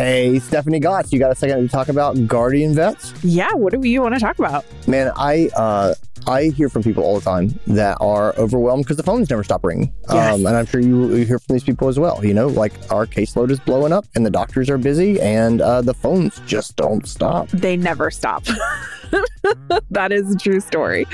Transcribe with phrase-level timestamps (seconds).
[0.00, 3.12] Hey, Stephanie Goss, you got a second to talk about Guardian Vets?
[3.22, 4.64] Yeah, what do you want to talk about?
[4.88, 5.92] Man, I uh,
[6.26, 9.62] I hear from people all the time that are overwhelmed because the phones never stop
[9.62, 9.92] ringing.
[10.08, 10.36] Yes.
[10.36, 12.24] Um, and I'm sure you, you hear from these people as well.
[12.24, 15.82] You know, like our caseload is blowing up and the doctors are busy and uh,
[15.82, 17.48] the phones just don't stop.
[17.48, 18.46] They never stop.
[19.90, 21.06] that is a true story.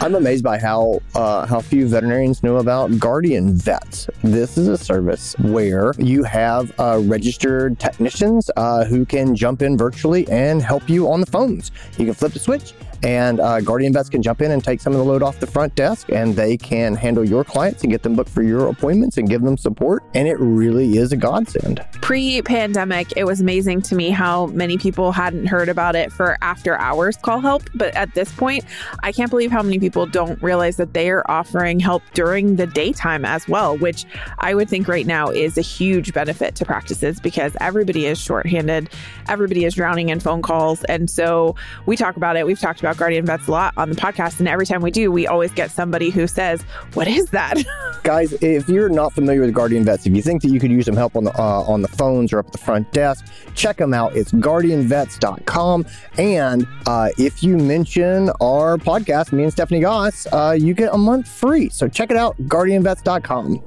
[0.00, 4.08] I'm amazed by how uh, how few veterinarians know about Guardian Vets.
[4.22, 9.76] This is a service where you have uh, registered technicians uh, who can jump in
[9.76, 11.70] virtually and help you on the phones.
[11.98, 14.94] You can flip the switch, and uh, Guardian Vets can jump in and take some
[14.94, 18.02] of the load off the front desk, and they can handle your clients and get
[18.02, 20.02] them booked for your appointments and give them support.
[20.14, 21.84] And it really is a godsend.
[22.00, 26.38] Pre pandemic, it was amazing to me how many people hadn't heard about it for
[26.40, 27.68] after hours call help.
[27.74, 28.64] But at this point,
[29.02, 32.66] I can't believe how many people don't realize that they are offering help during the
[32.66, 34.06] daytime as well, which
[34.38, 38.88] I would think right now is a huge benefit to practices because everybody is shorthanded,
[39.28, 40.84] everybody is drowning in phone calls.
[40.84, 42.46] And so we talk about it.
[42.46, 44.38] We've talked about Guardian Vets a lot on the podcast.
[44.38, 46.62] And every time we do, we always get somebody who says,
[46.94, 47.62] What is that?
[48.02, 50.86] Guys, if you're not familiar with Guardian Vets, if you think that you could use
[50.86, 53.78] some help on the uh, on the phones or up at the front desk, check
[53.78, 54.14] them out.
[54.14, 55.86] It's guardianvets.com.
[56.18, 60.98] And uh, if you mention our podcast, me and Stephanie Goss, uh, you get a
[60.98, 61.68] month free.
[61.70, 63.62] So check it out, guardianvets.com.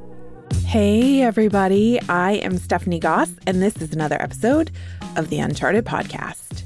[0.66, 2.00] Hey, everybody.
[2.08, 4.72] I am Stephanie Goss, and this is another episode
[5.16, 6.64] of the Uncharted Podcast.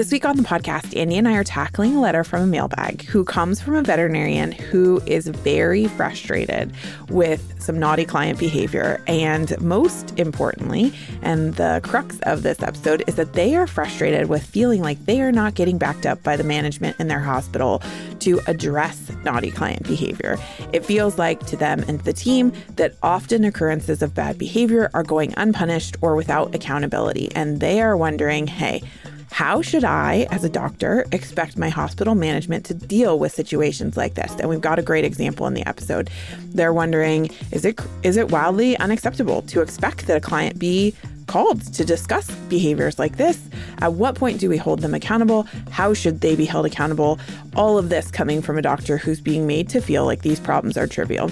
[0.00, 3.02] This week on the podcast, Andy and I are tackling a letter from a mailbag
[3.02, 6.72] who comes from a veterinarian who is very frustrated
[7.10, 9.02] with some naughty client behavior.
[9.06, 14.42] And most importantly, and the crux of this episode, is that they are frustrated with
[14.42, 17.82] feeling like they are not getting backed up by the management in their hospital
[18.20, 20.38] to address naughty client behavior.
[20.72, 25.02] It feels like to them and the team that often occurrences of bad behavior are
[25.02, 27.30] going unpunished or without accountability.
[27.34, 28.82] And they are wondering, hey,
[29.30, 34.14] how should I, as a doctor, expect my hospital management to deal with situations like
[34.14, 34.34] this?
[34.38, 36.10] And we've got a great example in the episode.
[36.48, 40.94] They're wondering, is it is it wildly unacceptable to expect that a client be
[41.26, 43.48] called to discuss behaviors like this?
[43.78, 45.46] At what point do we hold them accountable?
[45.70, 47.20] How should they be held accountable?
[47.54, 50.76] All of this coming from a doctor who's being made to feel like these problems
[50.76, 51.30] are trivial.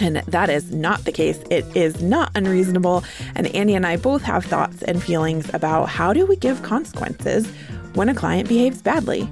[0.00, 1.38] And that is not the case.
[1.50, 3.04] It is not unreasonable.
[3.34, 7.46] And Andy and I both have thoughts and feelings about how do we give consequences
[7.94, 9.28] when a client behaves badly.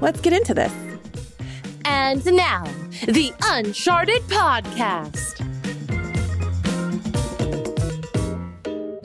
[0.00, 0.72] Let's get into this.
[1.84, 2.64] And now,
[3.06, 5.55] the Uncharted Podcast.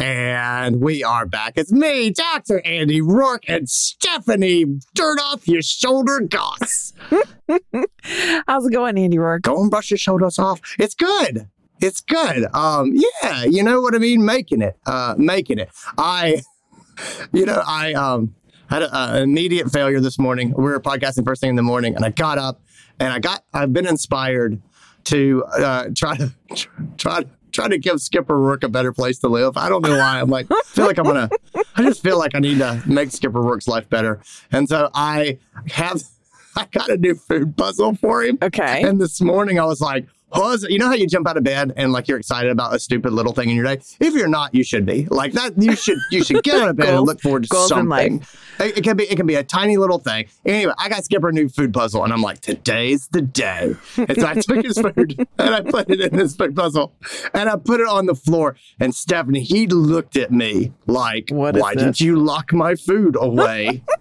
[0.01, 1.53] And we are back.
[1.57, 2.59] It's me, Dr.
[2.65, 6.93] Andy Roark, and Stephanie Dirt Off Your Shoulder Goss.
[8.47, 9.43] How's it going, Andy Roark?
[9.43, 10.59] Go and brush your shoulders off.
[10.79, 11.49] It's good.
[11.81, 12.47] It's good.
[12.51, 14.25] Um, yeah, you know what I mean?
[14.25, 14.75] Making it.
[14.87, 15.69] Uh, making it.
[15.99, 16.41] I,
[17.31, 18.33] you know, I um
[18.71, 20.51] had an immediate failure this morning.
[20.57, 22.59] We were podcasting first thing in the morning, and I got up
[22.99, 24.59] and I got, I've been inspired
[25.03, 26.33] to uh, try to,
[26.97, 29.57] try to, try to give Skipper Roark a better place to live.
[29.57, 30.19] I don't know why.
[30.19, 31.29] I'm like, I feel like I'm gonna.
[31.75, 35.37] I just feel like I need to make Skipper Roark's life better, and so I
[35.71, 36.01] have.
[36.53, 38.37] I got a new food puzzle for him.
[38.41, 38.83] Okay.
[38.83, 41.73] And this morning I was like, How's you know how you jump out of bed
[41.75, 43.81] and like you're excited about a stupid little thing in your day?
[43.99, 45.07] If you're not, you should be.
[45.09, 48.23] Like that you should you should get out of bed and look forward to something.
[48.59, 50.27] It, it can be it can be a tiny little thing.
[50.45, 53.75] Anyway, I got Skipper a new food puzzle and I'm like, today's the day.
[53.97, 56.93] And so I took his food and I put it in his food puzzle
[57.33, 58.55] and I put it on the floor.
[58.79, 63.83] And Stephanie, he looked at me like, why this?" did you lock my food away?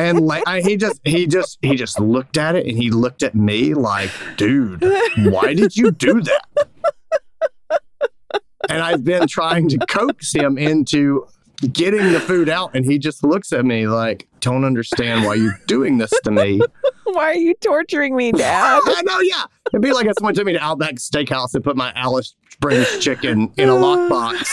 [0.00, 3.22] and like I, he just he just he just looked at it and he looked
[3.22, 4.82] at me like dude
[5.18, 6.68] why did you do that?
[8.68, 11.26] And i've been trying to coax him into
[11.72, 15.60] getting the food out and he just looks at me like don't understand why you're
[15.66, 16.60] doing this to me.
[17.04, 18.80] Why are you torturing me, Dad?
[18.86, 19.44] i know yeah.
[19.72, 22.98] It'd be like if someone took me to outback steakhouse and put my alice springs
[22.98, 24.48] chicken in a lockbox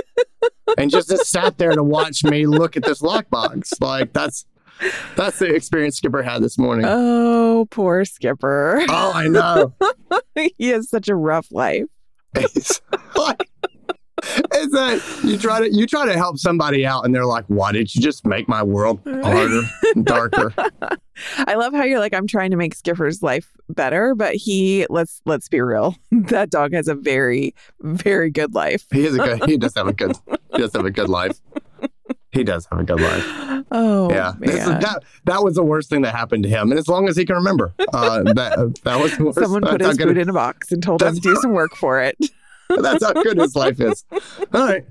[0.78, 3.80] and just sat there to watch me look at this lockbox.
[3.80, 4.44] Like that's
[5.16, 8.82] that's the experience skipper had this morning oh, poor Skipper.
[8.88, 9.74] Oh, I know.
[10.58, 11.84] he has such a rough life.
[12.34, 12.80] It's
[13.16, 13.48] like,
[14.22, 17.72] it's that you try to you try to help somebody out, and they're like, "Why
[17.72, 19.62] did you just make my world harder,
[19.94, 20.54] and darker?"
[21.38, 25.20] I love how you're like, I'm trying to make Skipper's life better, but he let's
[25.26, 25.96] let's be real.
[26.12, 28.86] That dog has a very, very good life.
[28.92, 29.44] He is a good.
[29.48, 30.16] He does have a good.
[30.52, 31.40] He does have a good life.
[32.32, 33.26] He does have a good life.
[33.72, 36.78] Oh Yeah, This is- that that was the worst thing that happened to him, and
[36.78, 39.38] as long as he can remember, uh, that that was the worst.
[39.38, 41.76] Someone put that's, his food in a box and told him to do some work
[41.76, 42.16] for it.
[42.80, 44.04] that's how good his life is.
[44.10, 44.84] All right.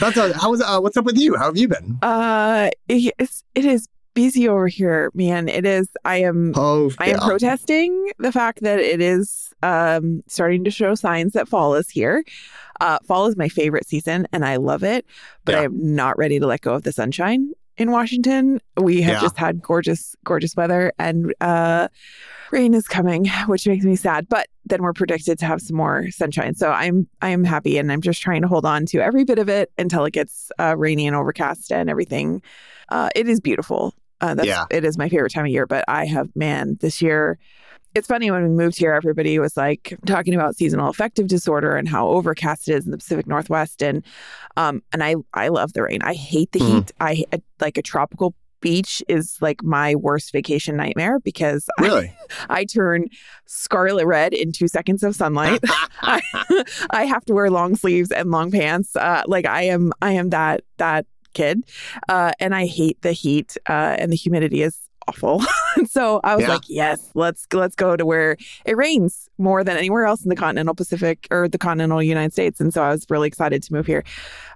[0.00, 1.36] That's how, how was uh, what's up with you?
[1.36, 1.98] How have you been?
[2.02, 5.48] Uh, it's, it is busy over here, man.
[5.48, 5.88] It is.
[6.04, 6.52] I am.
[6.56, 7.26] Oh, I am yeah.
[7.26, 12.24] protesting the fact that it is um, starting to show signs that fall is here.
[12.80, 15.04] Uh, fall is my favorite season, and I love it.
[15.44, 15.60] But Yeah.
[15.60, 18.60] I am not ready to let go of the sunshine in Washington.
[18.76, 19.20] We have Yeah.
[19.20, 21.88] just had gorgeous, gorgeous weather, and uh,
[22.50, 24.28] rain is coming, which makes me sad.
[24.28, 27.90] But then we're predicted to have some more sunshine, so I'm I am happy, and
[27.92, 30.74] I'm just trying to hold on to every bit of it until it gets uh,
[30.76, 32.42] rainy and overcast and everything.
[32.88, 33.94] Uh, it is beautiful.
[34.20, 34.64] Uh, that's Yeah.
[34.70, 35.66] it is my favorite time of year.
[35.66, 37.38] But I have man this year.
[37.94, 41.88] It's funny when we moved here, everybody was like talking about seasonal affective disorder and
[41.88, 44.04] how overcast it is in the Pacific Northwest, and
[44.56, 46.00] um, and I I love the rain.
[46.02, 46.74] I hate the Mhm.
[46.78, 46.92] heat.
[47.00, 52.12] I I- like a tropical beach is like my worst vacation nightmare because I, Really?
[52.50, 53.06] I turn
[53.46, 55.60] scarlet red in two seconds of sunlight.
[56.02, 56.20] I,
[56.90, 58.94] I have to wear long sleeves and long pants.
[58.94, 61.64] Uh, like I am, I am that that kid,
[62.08, 63.56] uh, and I hate the heat.
[63.68, 64.78] Uh, and the humidity is
[65.10, 65.42] awful.
[65.88, 66.52] so I was Yeah.
[66.54, 70.36] like, yes, let's let's go to where it rains more than anywhere else in the
[70.36, 72.60] continental Pacific or the continental United States.
[72.60, 74.04] And so I was really excited to move here.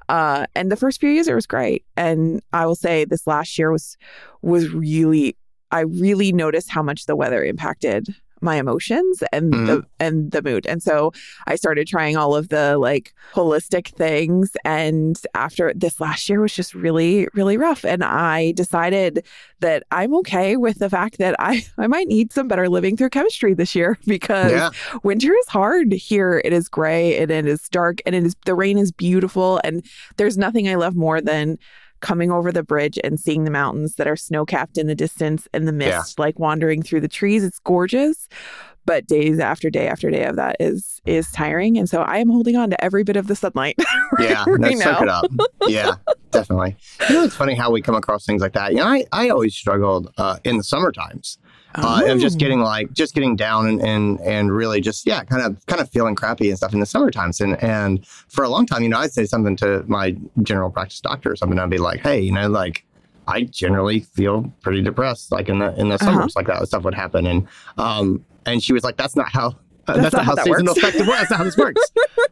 [0.09, 1.85] Uh, and the first few years it was great.
[1.97, 3.97] And I will say this last year was
[4.43, 5.37] was really
[5.71, 9.81] I really noticed how much the weather impacted my emotions and the mm-hmm.
[10.01, 10.67] and the mood.
[10.67, 11.13] And so
[11.47, 16.55] I started trying all of the like holistic things and after this last year was
[16.55, 19.25] just really really rough and I decided
[19.61, 23.11] that I'm okay with the fact that I I might need some better living through
[23.11, 24.71] chemistry this year because yeah.
[25.03, 26.41] winter is hard here.
[26.45, 29.85] It is gray and it is dark and it is the rain is beautiful and
[30.17, 31.59] there's nothing I love more than
[32.05, 35.49] coming over the bridge and seeing the mountains that are snow capped in the distance
[35.55, 37.43] and the mist like wandering through the trees.
[37.43, 38.29] It's gorgeous.
[38.87, 41.79] But days after day after day of that is is tiring.
[41.79, 43.77] And so I am holding on to every bit of the sunlight.
[44.21, 45.27] Yeah, no, right soak it up.
[45.67, 45.95] Yeah,
[46.31, 46.77] definitely.
[47.09, 48.71] You know, it's funny how we come across things like that.
[48.71, 51.37] You know, I, I always struggled uh, in the summer times
[51.77, 55.43] uh, of just getting like just getting down and, and and really just yeah, kind
[55.43, 57.41] of kind of feeling crappy and stuff in the summer times.
[57.41, 61.01] And and for a long time, you know, I'd say something to my general practice
[61.01, 61.59] doctor or something.
[61.59, 62.85] I'd be like, hey, you know, like
[63.27, 66.05] I generally feel pretty depressed, like in the in the Uh-huh.
[66.05, 67.27] summers, like that stuff would happen.
[67.27, 67.49] And
[67.79, 69.57] um and she was like, that's not how.
[69.87, 70.79] Uh, that's, not how, that seasonal works.
[70.79, 71.19] affective works.
[71.19, 71.81] That's not how this works.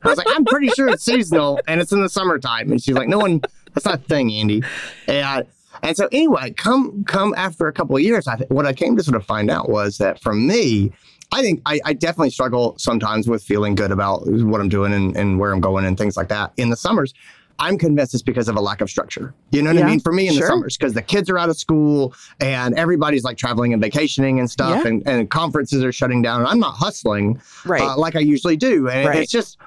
[0.02, 2.72] I was like, I'm pretty sure it's seasonal and it's in the summertime.
[2.72, 3.42] And she's like, no one,
[3.74, 4.62] that's not a thing, Andy.
[5.06, 5.46] And,
[5.82, 8.96] and so anyway, come come after a couple of years, I th- what I came
[8.96, 10.92] to sort of find out was that for me,
[11.32, 15.16] I think I, I definitely struggle sometimes with feeling good about what I'm doing and,
[15.16, 16.52] and where I'm going and things like that.
[16.56, 17.14] In the summers,
[17.58, 19.34] I'm convinced it's because of a lack of structure.
[19.50, 20.00] You know what Yeah, I mean?
[20.00, 20.42] For me in sure.
[20.42, 24.38] the summers, because the kids are out of school and everybody's like traveling and vacationing
[24.40, 24.88] and stuff, Yeah.
[24.90, 26.40] and, and conferences are shutting down.
[26.40, 27.82] And I'm not hustling right.
[27.82, 28.88] uh, like I usually do.
[28.88, 29.18] And Right.
[29.18, 29.58] it's just,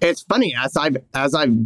[0.00, 1.56] it's funny as I've as I've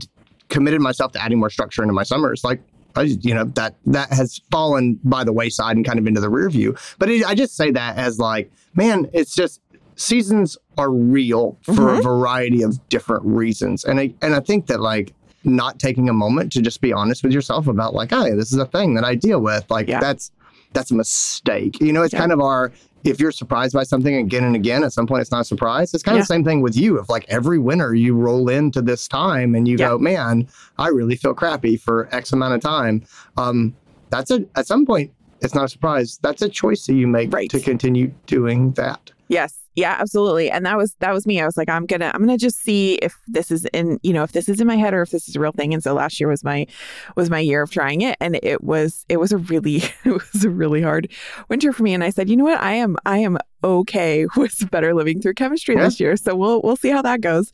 [0.48, 2.60] committed myself to adding more structure into my summers, like.
[2.96, 6.31] I, you know that that has fallen by the wayside and kind of into the
[6.31, 6.75] rear view.
[6.98, 9.60] But it, I just say that as like, man, it's just
[9.96, 12.02] seasons are real for a Mhm.
[12.02, 15.12] variety of different reasons, and I and I think that like
[15.44, 18.58] not taking a moment to just be honest with yourself about like, hey, this is
[18.58, 19.64] a thing that I deal with.
[19.70, 20.00] Like Yeah.
[20.00, 20.31] that's
[20.72, 21.81] that's a mistake.
[21.81, 22.19] You know, it's Yeah.
[22.20, 22.72] kind of our
[23.10, 25.94] if you're surprised by something again and again, at some point it's not a surprise.
[25.94, 26.20] It's kind Yeah.
[26.22, 26.98] of the same thing with you.
[26.98, 29.90] If like every winter you roll into this time and you Yeah.
[29.90, 30.48] go, man,
[30.78, 33.02] I really feel crappy for X amount of time.
[33.36, 33.75] Um,
[34.10, 35.10] that's a at some point
[35.42, 36.18] it's not a surprise.
[36.22, 37.50] That's a choice that you make Right.
[37.50, 39.10] to continue doing that.
[39.28, 39.54] Yes.
[39.76, 40.50] Yeah, absolutely.
[40.50, 41.40] And that was that was me.
[41.40, 44.23] I was like, I'm gonna I'm gonna just see if this is in you know
[44.23, 45.73] if this is in my head or if this is a real thing.
[45.75, 46.66] And so last year was my
[47.14, 50.45] was my year of trying it, and it was it was a really it was
[50.45, 51.09] a really hard
[51.49, 51.95] winter for me.
[51.95, 55.35] And I said, you know what, I am I am okay with better living through
[55.35, 55.85] chemistry Yeah.
[55.85, 56.16] this year.
[56.16, 57.50] So we'll we'll see how that goes.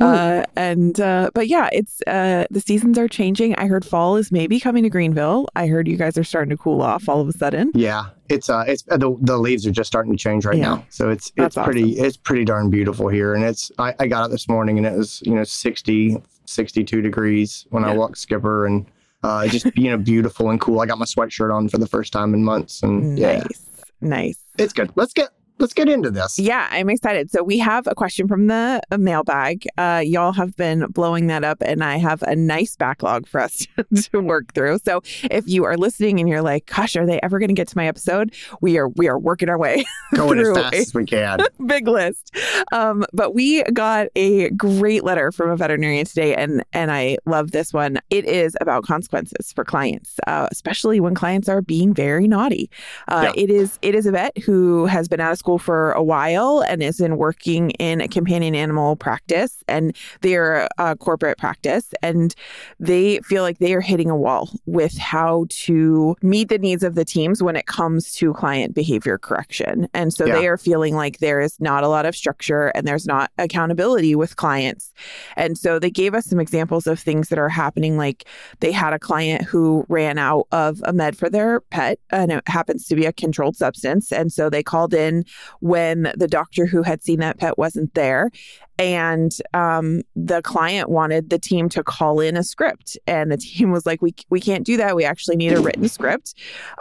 [0.00, 3.54] Uh, and uh, but yeah, it's uh, the seasons are changing.
[3.56, 5.48] I heard fall is maybe coming to Greenville.
[5.56, 7.70] I heard you guys are starting to cool off all of a sudden.
[7.74, 10.74] Yeah, it's uh, it's uh, the the leaves are just starting to change right Yeah.
[10.76, 14.06] now, so it's That's it's pretty it's pretty darn beautiful here, and it's I, I
[14.06, 18.18] got up this morning and it was you know 60, 62 degrees when I walked
[18.18, 18.86] Skipper, and
[19.22, 20.80] uh, just you know beautiful and cool.
[20.80, 23.66] I got my sweatshirt on for the first time in months, and yeah, Nice,
[24.00, 24.38] nice.
[24.58, 24.90] it's good.
[24.94, 26.38] Let's get let's get into this.
[26.38, 27.30] Yeah, I'm excited.
[27.30, 29.66] So we have a question from the mailbag.
[29.78, 33.66] Uh, y'all have been blowing that up, and I have a nice backlog for us
[34.12, 34.78] to work through.
[34.84, 37.68] So if you are listening and you're like, "Gosh, are they ever going to get
[37.68, 39.84] to my episode?" We are we are working our way
[40.14, 41.40] Going as fast as we can.
[41.66, 42.34] big list.
[42.72, 47.50] Um, but we got a great letter from a veterinarian today, and and I love
[47.52, 47.98] this one.
[48.10, 52.70] It is about consequences for clients, uh, especially when clients are being very naughty.
[53.08, 53.42] Uh, Yeah.
[53.44, 56.64] It is it is a vet who has been out of school for a while
[56.68, 62.34] and is in working in a companion animal practice and they're a corporate practice and
[62.80, 66.96] they feel like they are hitting a wall with how to meet the needs of
[66.96, 69.86] the teams when it comes to client behavior correction.
[69.94, 70.34] And so Yeah.
[70.34, 74.16] they are feeling like there is not a lot of structure and there's not accountability
[74.16, 74.92] with clients.
[75.36, 78.24] And so they gave us some examples of things that are happening like
[78.58, 82.42] they had a client who ran out of a med for their pet and it
[82.48, 85.24] happens to be a controlled substance and so they called in
[85.60, 88.30] when the doctor who had seen that pet wasn't there.
[88.78, 92.98] And um, the client wanted the team to call in a script.
[93.06, 94.96] And the team was like we, we can't do that.
[94.96, 96.34] We actually need a written script.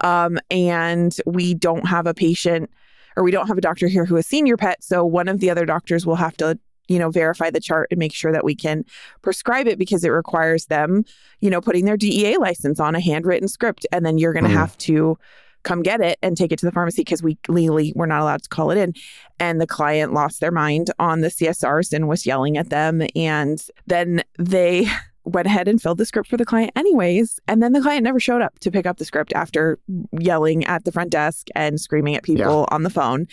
[0.04, 2.70] Um, and we don't have a patient
[3.18, 4.84] or we don't have a doctor here who has seen your pet.
[4.84, 7.98] So one of the other doctors will have to you know verify the chart and
[7.98, 8.86] make sure that we can
[9.24, 11.04] prescribe it because it requires them
[11.40, 13.88] you know putting their DEA license on a handwritten script.
[13.92, 14.54] And then you're going to Mhm.
[14.54, 15.18] have to
[15.66, 18.44] come get it and take it to the pharmacy because we legally we're not allowed
[18.44, 18.94] to call it in.
[19.40, 23.06] And the client lost their mind on the CSRs and was yelling at them.
[23.16, 24.88] And then they
[25.26, 27.40] went ahead and filled the script for the client anyways.
[27.48, 29.80] And then the client never showed up to pick up the script after
[30.12, 33.28] yelling at the front desk and screaming at people on the phone.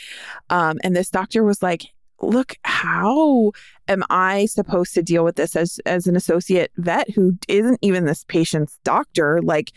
[0.48, 1.84] Um, and this doctor was like
[2.24, 3.50] look how
[3.88, 8.04] am i supposed to deal with this as as an associate vet who isn't even
[8.04, 9.42] this patient's doctor?
[9.42, 9.72] Like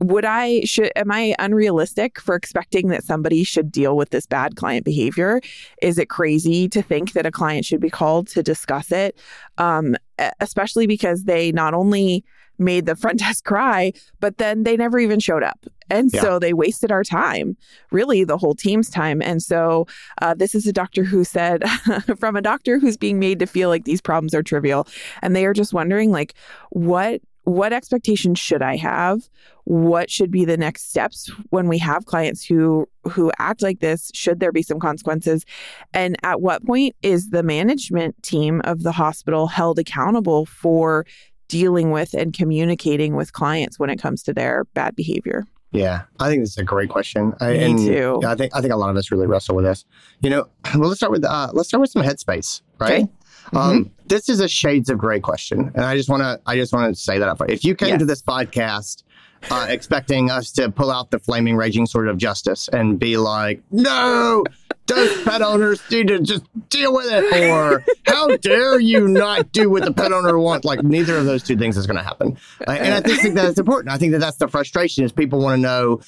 [0.00, 4.56] would i should am i unrealistic for expecting that somebody should deal with this bad
[4.56, 5.40] client behavior?
[5.82, 9.18] Is it crazy to think that a client should be called to discuss it?
[9.58, 9.96] Um,
[10.40, 12.24] especially because they not only
[12.58, 15.64] made the front desk cry but then they never even showed up.
[15.90, 16.20] And Yeah.
[16.20, 17.56] so they wasted our time
[17.90, 19.20] really the whole team's time.
[19.20, 19.86] And so
[20.22, 21.64] uh, this is a doctor who said
[22.18, 24.86] from a doctor who's being made to feel like these problems are trivial.
[25.20, 26.34] And they are just wondering like
[26.70, 29.28] what what expectations should i have
[29.64, 34.10] what should be the next steps when we have clients who who act like this
[34.14, 35.44] should there be some consequences
[35.92, 41.06] and at what point is the management team of the hospital held accountable for
[41.48, 46.28] dealing with and communicating with clients when it comes to their bad behavior Yeah, I
[46.28, 47.32] think this is a great question.
[47.40, 48.20] I, Me and too.
[48.26, 49.84] I think I think a lot of us really wrestle with this.
[50.20, 53.04] You know, well, let's start with uh, let's start with some headspace, right?
[53.04, 53.12] Okay.
[53.46, 53.56] Mm-hmm.
[53.56, 56.72] Um, this is a shades of gray question, and I just want to I just
[56.72, 57.52] want to say that up front.
[57.52, 59.02] If you came to this podcast
[59.50, 63.62] uh, expecting us to pull out the flaming raging sword of justice and be like,
[63.70, 64.44] "No,
[64.86, 69.70] those pet owners need to just deal with it," or "How dare you not do
[69.70, 72.36] what the pet owner wants?" Like neither of those two things is going to happen,
[72.66, 73.94] Uh, and I just think that's important.
[73.94, 76.00] I think that that's the frustration is people want to know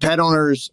[0.00, 0.70] pet owners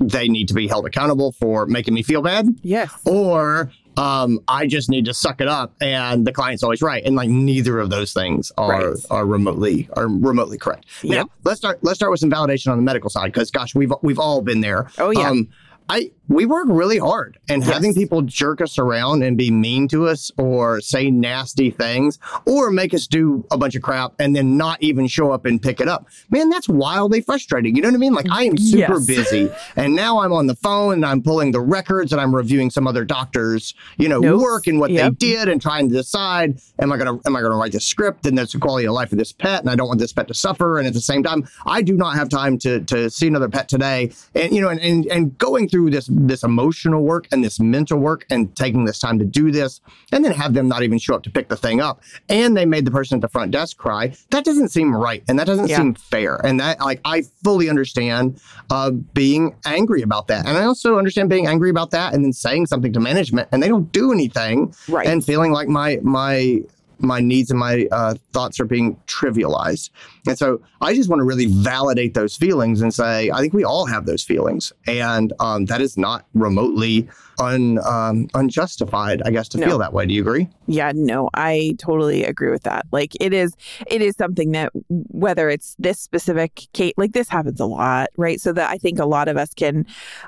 [0.00, 4.66] they need to be held accountable for making me feel bad yes or um, I
[4.66, 7.02] just need to suck it up and the client's always right.
[7.04, 8.96] And like neither of those things are Right.
[9.10, 10.86] are remotely are remotely correct.
[11.04, 11.26] Now Yep.
[11.44, 14.18] let's start let's start with some validation on the medical side because gosh, we've we've
[14.18, 14.88] all been there.
[14.98, 15.28] Oh, yeah.
[15.30, 15.48] Um,
[15.88, 17.72] I we work really hard and Yes.
[17.72, 22.70] having people jerk us around and be mean to us or say nasty things or
[22.70, 25.80] make us do a bunch of crap and then not even show up and pick
[25.80, 26.06] it up.
[26.30, 27.76] Man, that's wildly frustrating.
[27.76, 28.14] You know what I mean?
[28.14, 29.06] Like I am super Yes.
[29.06, 32.70] busy and now I'm on the phone and I'm pulling the records and I'm reviewing
[32.70, 34.42] some other doctors, you know, Notes.
[34.42, 35.18] work and what Yep.
[35.18, 37.72] they did and trying to decide am I going to am I going to write
[37.72, 40.00] the script and that's the quality of life of this pet and I don't want
[40.00, 42.80] this pet to suffer and at the same time I do not have time to
[42.80, 46.42] to see another pet today and you know and and, and going through this this
[46.42, 49.80] emotional work and this mental work and taking this time to do this
[50.12, 52.00] and then have them not even show up to pick the thing up.
[52.28, 54.14] And they made the person at the front desk cry.
[54.30, 55.78] That doesn't seem right and that doesn't Yeah.
[55.78, 56.36] seem fair.
[56.44, 58.40] And that like I fully understand
[58.70, 60.46] uh, being angry about that.
[60.46, 63.62] And I also understand being angry about that and then saying something to management and
[63.62, 65.06] they don't do anything right.
[65.06, 66.60] and feeling like my my
[67.06, 69.90] my needs and my uh, thoughts are being trivialized.
[70.26, 73.64] And so I just want to really validate those feelings and say, I think we
[73.64, 74.72] all have those feelings.
[74.86, 79.66] And um, that is not remotely un, um, unjustified, I guess, to No.
[79.66, 80.06] feel that way.
[80.06, 80.48] Do you agree?
[80.66, 82.86] Yeah, no, I totally agree with that.
[82.92, 83.54] Like it is
[83.86, 88.40] it is something that whether it's this specific case like this happens a lot, right?
[88.40, 89.84] So that I think a lot of us can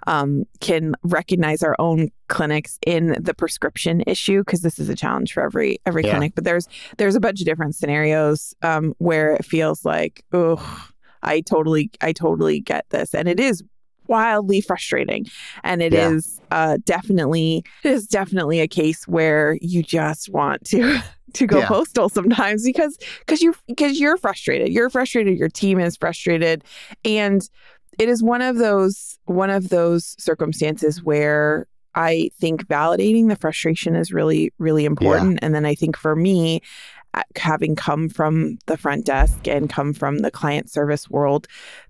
[0.06, 5.32] um can recognize our own clinics in the prescription issue because this is a challenge
[5.32, 6.10] for every every Yeah.
[6.10, 10.88] clinic, but there's there's a bunch of different scenarios um where it feels like, oh,
[11.22, 13.62] I totally I totally get this and it is
[14.08, 15.26] wildly frustrating.
[15.64, 16.72] And it is Yeah.
[16.72, 21.00] uh definitely it is definitely a case where you just want to
[21.34, 21.68] to go Yeah.
[21.68, 24.68] postal sometimes because because you because you're frustrated.
[24.72, 25.36] You're frustrated.
[25.38, 26.64] Your team is frustrated.
[27.04, 27.42] And
[27.98, 33.96] it is one of those one of those circumstances where I think validating the frustration
[33.96, 35.38] is really really important.
[35.42, 36.60] And then I think for me
[37.34, 41.46] having come from the front desk and come from the client service world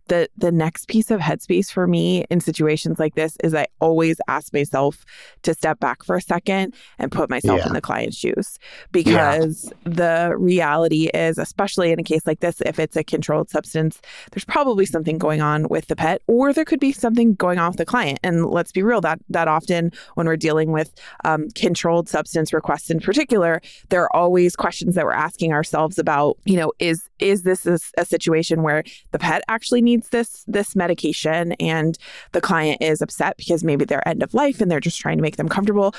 [0.08, 4.18] the the next piece of headspace for me in situations like this is I always
[4.28, 5.04] ask myself
[5.42, 7.68] to step back for a second and put myself Yeah.
[7.68, 8.58] in the client's shoes.
[8.92, 14.00] Because the reality is especially in a case like this if it's a controlled substance
[14.32, 17.68] there's probably something going on with the pet or there could be something going on
[17.68, 18.18] with the client.
[18.22, 20.92] And let's be real that that often when we're dealing with
[21.24, 23.60] um, controlled substance requests in particular
[23.90, 27.78] there are always questions that we're asking ourselves about you know is is this a,
[27.96, 28.82] a situation where
[29.12, 31.98] the pet actually needs this this medication and
[32.32, 35.22] the client is upset because maybe they're end of life and they're just trying to
[35.22, 35.94] make them comfortable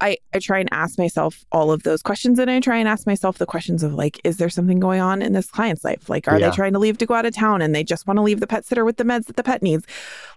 [0.00, 3.06] I, I try and ask myself all of those questions and I try and ask
[3.06, 6.08] myself the questions of like, is there something going on in this client's life?
[6.10, 6.50] Like, are Yeah.
[6.50, 8.40] they trying to leave to go out of town and they just want to leave
[8.40, 9.86] the pet sitter with the meds that the pet needs?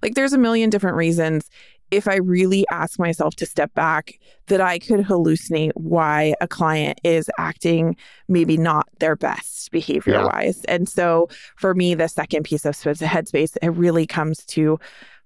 [0.03, 1.49] Like, there's a million different reasons.
[1.91, 6.99] If I really ask myself to step back, that I could hallucinate why a client
[7.03, 7.95] is acting
[8.27, 10.63] maybe not their best behavior wise.
[10.65, 14.79] And so for me, the second piece of space- headspace, it really comes to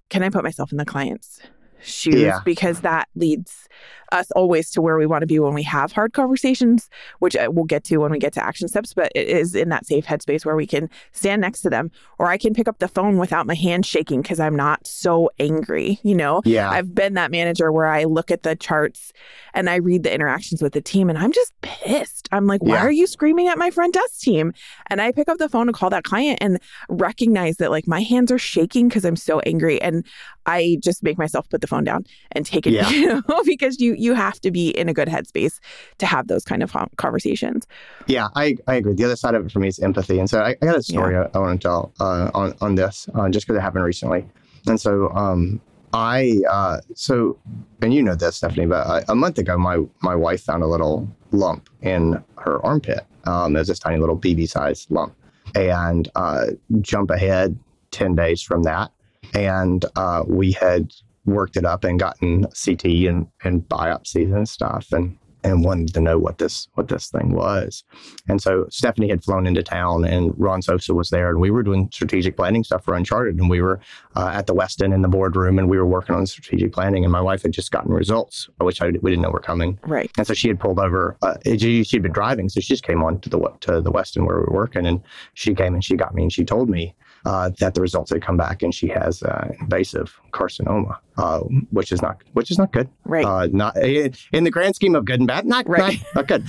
[0.09, 1.39] can I put myself in the client's
[1.81, 2.15] shoes?
[2.15, 2.39] Yeah.
[2.43, 3.67] Because that leads
[4.11, 6.89] us always to where we want to be when we have hard conversations,
[7.19, 9.69] which uh, we'll get to when we get to action steps, but it is in
[9.69, 12.79] that safe headspace where we can stand next to them or I can pick up
[12.79, 16.41] the phone without my hand shaking because I'm not so angry, you know?
[16.45, 16.69] Yeah.
[16.69, 19.11] I've been that manager where I look at the charts
[19.53, 22.27] and I read the interactions with the team and I'm just pissed.
[22.31, 22.83] I'm like, why Yeah.
[22.85, 24.53] are you screaming at my front desk team?
[24.87, 28.01] And I pick up the phone to call that client and recognize that like my
[28.01, 29.81] hands are shaking because I'm so angry.
[29.81, 30.05] And
[30.45, 32.89] I just make myself put the phone down and take it, Yeah.
[32.91, 35.59] you know, because you you have to be in a good headspace
[35.97, 37.67] to have those kind of conversations.
[38.07, 38.93] Yeah, I, I agree.
[38.93, 40.19] The other side of it for me is empathy.
[40.19, 42.75] And so I, I got a story I, I want to tell uh, on, on
[42.75, 44.25] this uh, just because it happened recently.
[44.67, 45.61] And so um,
[45.93, 47.37] I, uh, so,
[47.81, 50.67] and you know this, Stephanie, but uh, a month ago, my, my wife found a
[50.67, 53.05] little lump in her armpit.
[53.25, 55.15] Um, it was this tiny little BB sized lump.
[55.55, 56.47] And uh,
[56.81, 57.57] jump ahead
[57.91, 58.91] 10 days from that.
[59.33, 60.93] And uh, we had
[61.29, 64.91] worked it up and gotten CT and, and biopsies and stuff.
[64.91, 67.83] And and wanted to know what this what this thing was.
[68.27, 71.63] And so Stephanie had flown into town, and Ron Sosa was there, and we were
[71.63, 73.79] doing strategic planning stuff for Uncharted, and we were
[74.15, 77.03] uh, at the Westin in the boardroom, and we were working on strategic planning.
[77.05, 79.79] And my wife had just gotten results, which I, we didn't know were coming.
[79.83, 80.11] Right.
[80.17, 81.17] And so she had pulled over.
[81.21, 84.25] Uh, she, she'd been driving, so she just came on to the to the Westin
[84.25, 85.01] where we were working, and
[85.33, 88.21] she came and she got me, and she told me uh, that the results had
[88.21, 91.39] come back, and she has uh, invasive carcinoma, uh,
[91.71, 92.89] which is not which is not good.
[93.05, 93.25] Right.
[93.25, 95.99] Uh, not in the grand scheme of good and bad, not Right.
[96.15, 96.45] not, not good.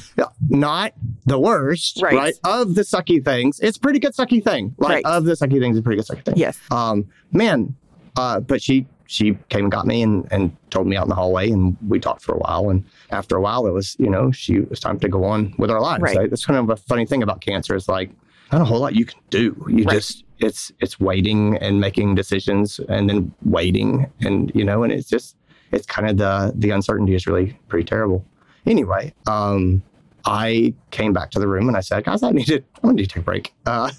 [0.48, 0.92] Not
[1.26, 2.14] the worst, Right.
[2.14, 2.34] right.
[2.44, 4.74] Of the sucky things, it's a pretty good sucky thing.
[4.78, 5.04] Like Right.
[5.06, 6.34] of the sucky things, it's pretty good sucky thing.
[6.36, 6.58] yes.
[6.70, 7.74] Um, man,
[8.16, 11.16] uh, but she she came and got me and, and told me out in the
[11.16, 14.30] hallway and we talked for a while and after a while it was you know
[14.30, 16.00] she it was time to go on with our lives.
[16.00, 16.16] Right.
[16.16, 16.30] Right?
[16.30, 18.10] That's kind of a funny thing about cancer is like
[18.52, 19.56] not a whole lot you can do.
[19.68, 19.94] You Right.
[19.94, 25.08] just it's it's waiting and making decisions and then waiting and you know and it's
[25.08, 25.36] just
[25.72, 28.24] it's kind of the the uncertainty is really pretty terrible.
[28.66, 29.82] Anyway, um,
[30.26, 33.02] I came back to the room and I said, guys, I need to I need
[33.02, 33.52] to take a break.
[33.66, 33.90] Uh,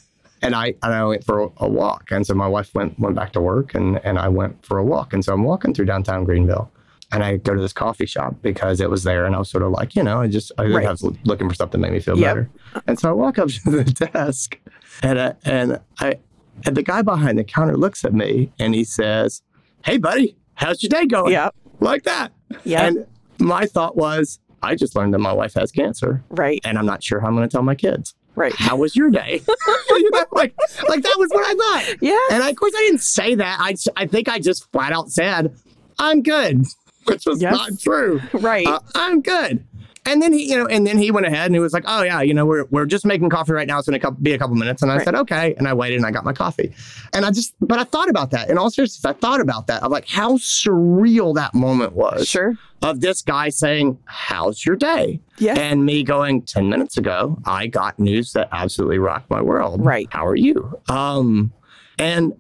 [0.42, 2.12] and I and I went for a, walk.
[2.12, 4.84] And so my wife went went back to work and and I went for a
[4.84, 5.14] walk.
[5.14, 6.72] And so I'm walking through downtown Greenville.
[7.14, 9.64] And I go to this coffee shop because it was there, and I was sort
[9.64, 10.88] of like, you know, I just I, Right.
[10.88, 12.26] Was looking for something to make me feel Yep.
[12.30, 12.50] better.
[12.88, 14.58] And so I walk up to the desk,
[15.04, 16.20] and I, and I
[16.66, 19.42] and the guy behind the counter looks at me and he says,
[19.86, 21.56] "Hey, buddy, how's your day going?" Yep.
[21.80, 22.32] like that.
[22.64, 22.82] Yep.
[22.88, 23.06] And
[23.40, 26.62] my thought was, I just learned that my wife has cancer, right.
[26.64, 28.14] and I'm not sure how I'm going to tell my kids.
[28.36, 28.54] Right.
[28.56, 29.42] How was your day?
[29.90, 30.54] You know, like,
[30.88, 31.98] like that was what I thought.
[32.02, 32.18] Yeah.
[32.32, 33.58] And I, of course, I didn't say that.
[33.60, 35.54] I, I think I just flat out said,
[36.00, 36.64] "I'm good,"
[37.06, 37.54] which was Yes.
[37.54, 38.22] not true.
[38.34, 38.66] Right.
[38.68, 39.66] Uh, I'm good.
[40.06, 42.02] And then he, you know, and then he went ahead and he was like, "Oh
[42.02, 43.78] yeah, you know, we're we're just making coffee right now.
[43.78, 45.06] It's going to be a couple minutes." And I Right.
[45.06, 46.74] said, "Okay." And I waited and I got my coffee.
[47.14, 48.50] And I just, but I thought about that.
[48.50, 49.84] In all seriousness, I thought about that.
[49.84, 52.58] Of like how surreal that moment was sure.
[52.82, 55.60] of this guy saying, "How's your day?" Yes.
[55.60, 59.86] And me going, 10 minutes ago, I got news that absolutely rocked my world.
[59.86, 60.08] Right.
[60.12, 60.80] How are you?
[60.90, 61.54] Um,
[62.00, 62.34] and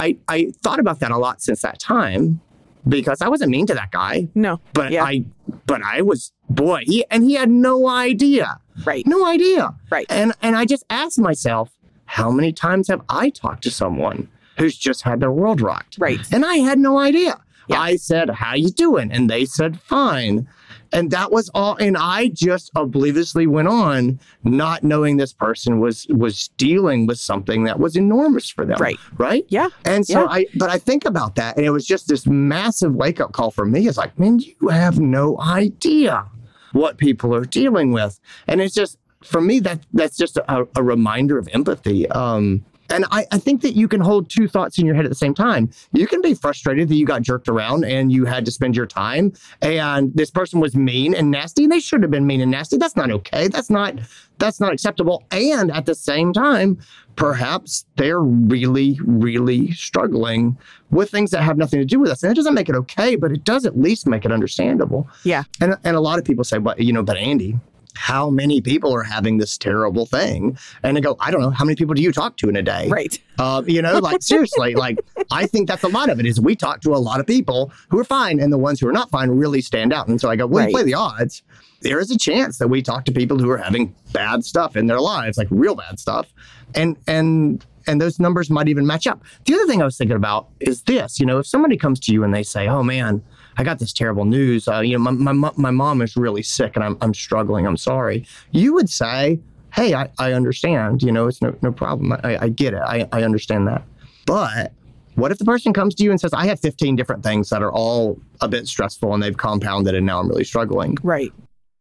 [0.00, 2.40] I, I thought about that a lot since that time
[2.88, 4.60] because I wasn't mean to that guy, no.
[4.72, 5.04] but Yeah.
[5.04, 5.24] I,
[5.66, 9.06] but I was, boy, he, and he had no idea, Right.
[9.06, 9.74] no idea.
[9.90, 10.06] Right.
[10.08, 11.70] And, and I just asked myself,
[12.06, 15.96] how many times have I talked to someone who's just had their world rocked?
[15.98, 16.20] Right.
[16.32, 17.40] And I had no idea.
[17.68, 17.80] Yeah.
[17.80, 20.46] I said, "How you doing?" And they said, "Fine."
[20.92, 21.76] And that was all.
[21.80, 27.64] And I just obliviously went on, not knowing this person was was dealing with something
[27.64, 28.78] that was enormous for them.
[28.78, 28.96] Right.
[29.18, 29.44] Right.
[29.48, 29.68] Yeah.
[29.84, 30.26] And so Yeah.
[30.30, 33.50] I, but I think about that, and it was just this massive wake up call
[33.50, 33.88] for me.
[33.88, 36.24] It's like, man, you have no idea
[36.72, 40.82] what people are dealing with, and it's just for me that that's just a, a
[40.82, 42.06] reminder of empathy.
[42.10, 45.10] Um, And I, I think that you can hold two thoughts in your head at
[45.10, 45.70] the same time.
[45.92, 48.86] You can be frustrated that you got jerked around and you had to spend your
[48.86, 52.50] time and this person was mean and nasty and they should have been mean and
[52.50, 52.76] nasty.
[52.76, 53.48] That's not okay.
[53.48, 53.98] That's not
[54.38, 55.24] that's not acceptable.
[55.30, 56.78] And at the same time,
[57.16, 60.58] perhaps they're really, really struggling
[60.90, 62.22] with things that have nothing to do with us.
[62.22, 65.08] And it doesn't make it okay, but it does at least make it understandable.
[65.24, 65.44] Yeah.
[65.60, 67.58] And and a lot of people say, but you know, but Andy,
[67.94, 70.58] how many people are having this terrible thing?
[70.82, 71.50] And I go, I don't know.
[71.50, 72.88] How many people do you talk to in a day?
[72.88, 73.18] Right.
[73.38, 74.98] Uh, you know, like seriously, like
[75.30, 77.72] I think that's a lot of it is we talk to a lot of people
[77.88, 80.08] who are fine and the ones who are not fine really stand out.
[80.08, 80.72] And so I go, well, Right.
[80.72, 81.42] play the odds.
[81.82, 84.86] There is a chance that we talk to people who are having bad stuff in
[84.86, 86.32] their lives, like real bad stuff.
[86.74, 89.22] And, and, and those numbers might even match up.
[89.44, 92.12] The other thing I was thinking about is this, you know, if somebody comes to
[92.12, 93.22] you and they say, oh man,
[93.56, 94.68] I got this terrible news.
[94.68, 97.66] Uh, you know, my, my, my mom is really sick and I'm, I'm struggling.
[97.66, 98.26] I'm sorry.
[98.50, 99.40] You would say,
[99.74, 101.02] hey, I, I understand.
[101.02, 102.12] You know, it's no, no problem.
[102.24, 102.82] I, I get it.
[102.84, 103.82] I, I understand that.
[104.26, 104.72] But
[105.14, 107.62] what if the person comes to you and says, I have 15 different things that
[107.62, 110.96] are all a bit stressful and they've compounded and now I'm really struggling?
[111.02, 111.32] Right.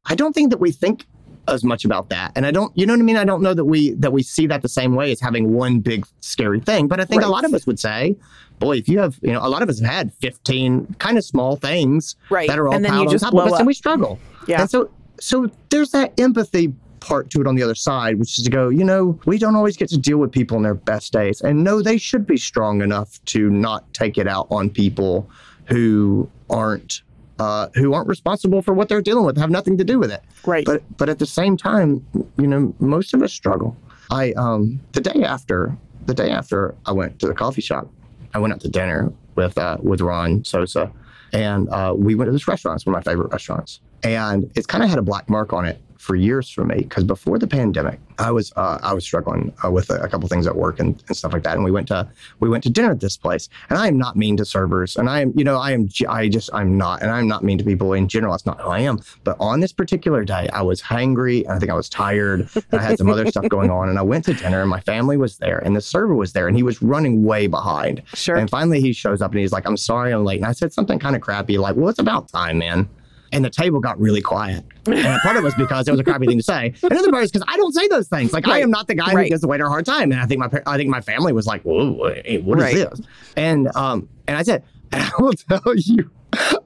[0.06, 1.06] I don't think that we think
[1.47, 2.32] as much about that.
[2.36, 3.17] And I don't, you know what I mean?
[3.17, 5.79] I don't know that we that we see that the same way as having one
[5.79, 6.88] big scary thing.
[6.88, 8.15] But I think a lot of us would say,
[8.60, 11.25] boy, if you have, you know, a lot of us have had 15 kind of
[11.25, 12.47] small things Right.
[12.47, 13.60] that are all and then piled you on top of us up.
[13.60, 14.19] and we struggle.
[14.47, 14.62] Yeah.
[14.62, 18.45] And so so there's that empathy part to it on the other side, which is
[18.45, 21.12] to go, you know, we don't always get to deal with people in their best
[21.12, 21.41] days.
[21.41, 25.29] And no, they should be strong enough to not take it out on people
[25.65, 27.01] who aren't
[27.39, 30.22] uh, who aren't responsible for what they're dealing with, have nothing to do with it.
[30.46, 30.65] Right.
[30.65, 32.06] But but at the same time,
[32.38, 33.76] you know, most of us struggle.
[34.12, 37.89] I um the day after the day after I went to the coffee shop,
[38.34, 40.91] I went out to dinner with uh, with Ron Sosa,
[41.32, 42.78] and uh, we went to this restaurant.
[42.78, 45.65] It's one of my favorite restaurants, and it's kind of had a black mark on
[45.65, 49.54] it for years for me because before the pandemic, I was uh, I was struggling
[49.63, 51.56] uh, with a, a couple things at work and, and stuff like that.
[51.56, 52.08] And we went to
[52.39, 55.10] we went to dinner at this place, and I am not mean to servers, and
[55.10, 57.63] I am you know I am I just I'm not, and I'm not mean to
[57.63, 58.34] people in general.
[58.34, 59.00] That's not who I am.
[59.24, 62.82] But on this particular day, I was hangry, and I think I was tired, and
[62.82, 65.18] I had some other stuff going on, and I went to dinner, and my family
[65.18, 68.04] was there, and the server was there, and he was running way behind.
[68.13, 68.36] Sure.
[68.36, 70.38] And finally, he shows up and he's like, I'm sorry I'm late.
[70.38, 72.89] And I said something kind of crappy, like, well, it's about time, man.
[73.34, 74.63] And the table got really quiet.
[74.86, 76.74] And part of it was because it was a crappy thing to say.
[76.84, 78.32] Another part is because I don't say those things.
[78.32, 79.24] Like, I am not the guy Right.
[79.24, 80.12] who gives the waiter a hard time.
[80.12, 82.76] And I think my I think my family was like, whoa, what is Right.
[82.76, 83.02] this?
[83.36, 86.12] And um, and I said, and I will tell you,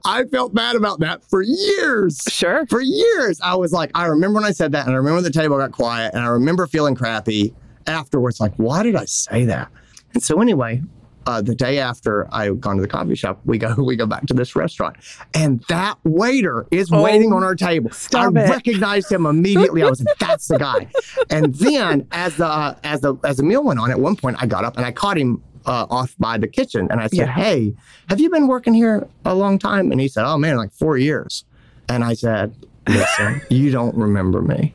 [0.06, 2.66] I felt bad about that for years Sure.
[2.68, 5.32] for years, I was like, I remember when I said that, and I remember the
[5.32, 7.54] table got quiet, and I remember feeling crappy
[7.86, 8.40] afterwards.
[8.42, 9.70] Like, why did I say that?
[10.14, 10.82] And so anyway,
[11.28, 14.06] uh, the day after I had gone to the coffee shop, we go we go
[14.08, 14.96] back to this restaurant,
[15.36, 17.92] and that waiter is Oh, waiting on our table.
[18.16, 18.32] I it.
[18.34, 19.84] recognized him immediately.
[19.84, 20.88] I was like, that's the guy.
[21.30, 24.38] And then as the uh, as the as the meal went on, at one point
[24.42, 25.44] I got up and I caught him.
[25.66, 27.34] Uh, off by the kitchen, and I said, Yeah.
[27.34, 27.74] "Hey,
[28.08, 30.98] have you been working here a long time?" And he said, "Oh man, like four
[30.98, 31.44] years."
[31.90, 32.56] And I said,
[32.88, 34.74] Listen, you don't remember me.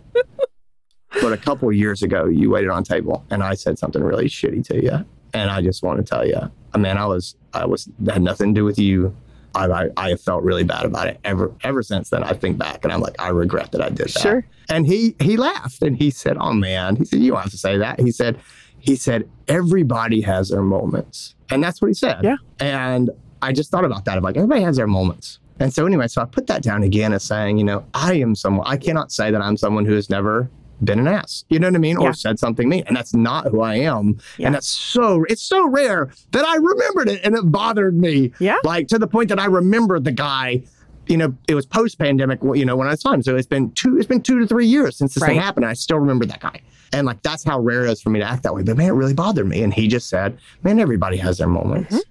[1.22, 4.26] But a couple of years ago, you waited on table and I said something really
[4.26, 5.06] shitty to you.
[5.34, 8.22] And I just want to tell you, I mean, I was, I was, that had
[8.22, 9.14] nothing to do with you.
[9.54, 12.24] I, I, I have felt really bad about it ever, ever since then.
[12.24, 14.20] I think back and I'm like, I regret that I did that.
[14.20, 14.46] Sure.
[14.70, 17.58] And he, he laughed and he said, Oh man, he said, You don't have to
[17.58, 18.00] say that.
[18.00, 18.38] He said,
[18.82, 21.36] he said, everybody has their moments.
[21.50, 22.24] And that's what he said.
[22.24, 22.36] Yeah.
[22.58, 24.18] And I just thought about that.
[24.18, 25.38] of like, everybody has their moments.
[25.60, 28.34] And so anyway, so I put that down again as saying, you know, I am
[28.34, 30.50] someone, I cannot say that I'm someone who has never
[30.84, 31.44] been an ass.
[31.48, 32.00] You know what I mean?
[32.00, 32.08] Yeah.
[32.08, 32.84] Or said something mean.
[32.86, 34.18] And that's not who I am.
[34.38, 34.46] Yeah.
[34.46, 38.32] And that's so, it's so rare that I remembered it and it bothered me.
[38.38, 38.56] Yeah.
[38.64, 40.62] Like to the point that I remembered the guy,
[41.06, 43.22] you know, it was post pandemic, you know, when I saw him.
[43.22, 45.66] So it's been two, it's been two to three years since this thing happened.
[45.66, 46.60] I still remember that guy.
[46.92, 48.62] And like, that's how rare it is for me to act that way.
[48.62, 49.62] But man, it really bothered me.
[49.62, 52.02] And he just said, man, everybody has their moments.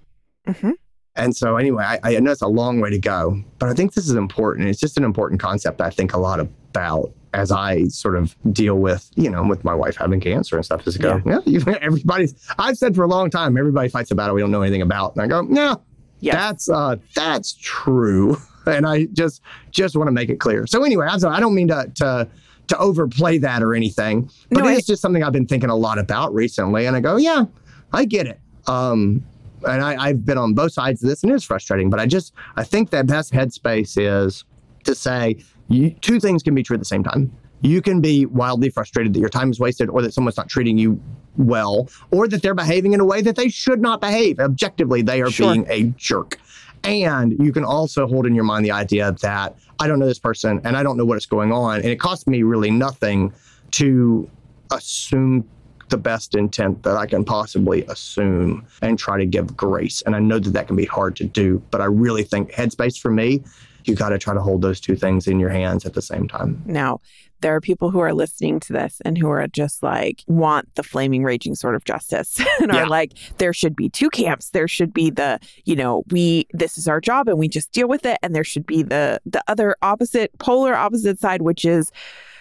[0.46, 0.74] Mhm.
[1.14, 3.92] And so, anyway, I, I know it's a long way to go, but I think
[3.92, 4.68] this is important.
[4.68, 8.76] It's just an important concept I think a lot about as I sort of deal
[8.76, 10.86] with, you know, with my wife having cancer and stuff.
[10.86, 12.34] Is go, yeah, you, everybody's.
[12.58, 15.14] I've said for a long time, everybody fights a battle we don't know anything about,
[15.16, 15.74] and I go, yeah,
[16.20, 16.34] Yes.
[16.34, 20.66] that's uh, that's true, and I just just want to make it clear.
[20.66, 22.28] So anyway, sorry, I don't mean to to
[22.68, 25.74] to overplay that or anything, but No, it I- just something I've been thinking a
[25.76, 27.44] lot about recently, and I go, yeah,
[27.92, 28.40] I get it.
[28.68, 29.24] Um,
[29.66, 31.88] and I, I've been on both sides of this, and it is frustrating.
[31.90, 34.44] But I just I think that best headspace is
[34.84, 35.38] to say
[35.72, 37.32] you, two things can be true at the same time.
[37.60, 40.78] You can be wildly frustrated that your time is wasted, or that someone's not treating
[40.78, 41.00] you
[41.36, 44.40] well, or that they're behaving in a way that they should not behave.
[44.40, 45.52] Objectively, they are Sure.
[45.52, 46.38] being a jerk.
[46.84, 50.18] And you can also hold in your mind the idea that I don't know this
[50.18, 51.76] person and I don't know what is going on.
[51.76, 53.32] And it costs me really nothing
[53.72, 54.28] to
[54.72, 55.44] assume
[55.90, 60.02] the best intent that I can possibly assume and try to give grace.
[60.04, 62.98] And I know that that can be hard to do, but I really think headspace
[62.98, 63.42] for me,
[63.88, 66.28] you got to try to hold those two things in your hands at the same
[66.28, 66.62] time.
[66.66, 67.00] Now,
[67.42, 70.82] there are people who are listening to this and who are just like want the
[70.82, 72.82] flaming raging sort of justice and yeah.
[72.82, 76.78] are like there should be two camps there should be the you know we this
[76.78, 79.42] is our job and we just deal with it and there should be the the
[79.48, 81.90] other opposite polar opposite side which is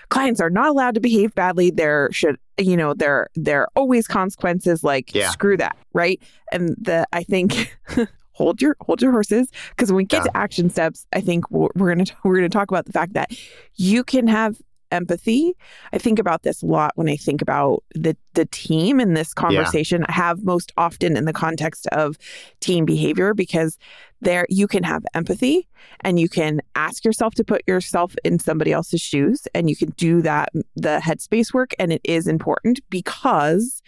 [0.10, 4.08] clients are not allowed to behave badly there should you know there there are always
[4.08, 5.30] consequences like yeah.
[5.30, 7.76] screw that right and the i think
[8.42, 10.32] hold your hold your horses because when we get yeah.
[10.32, 13.14] to action steps i think we're, we're going to we're to talk about the fact
[13.14, 13.32] that
[13.76, 14.58] you can have
[14.92, 15.56] empathy.
[15.94, 19.34] I think about this a lot when I think about the the team in this
[19.34, 20.02] conversation.
[20.02, 20.08] Yeah.
[20.10, 22.18] I have most often in the context of
[22.60, 23.78] team behavior because
[24.22, 25.68] there you can have empathy
[26.02, 29.90] and you can ask yourself to put yourself in somebody else's shoes and you can
[29.92, 33.82] do that the headspace work and it is important because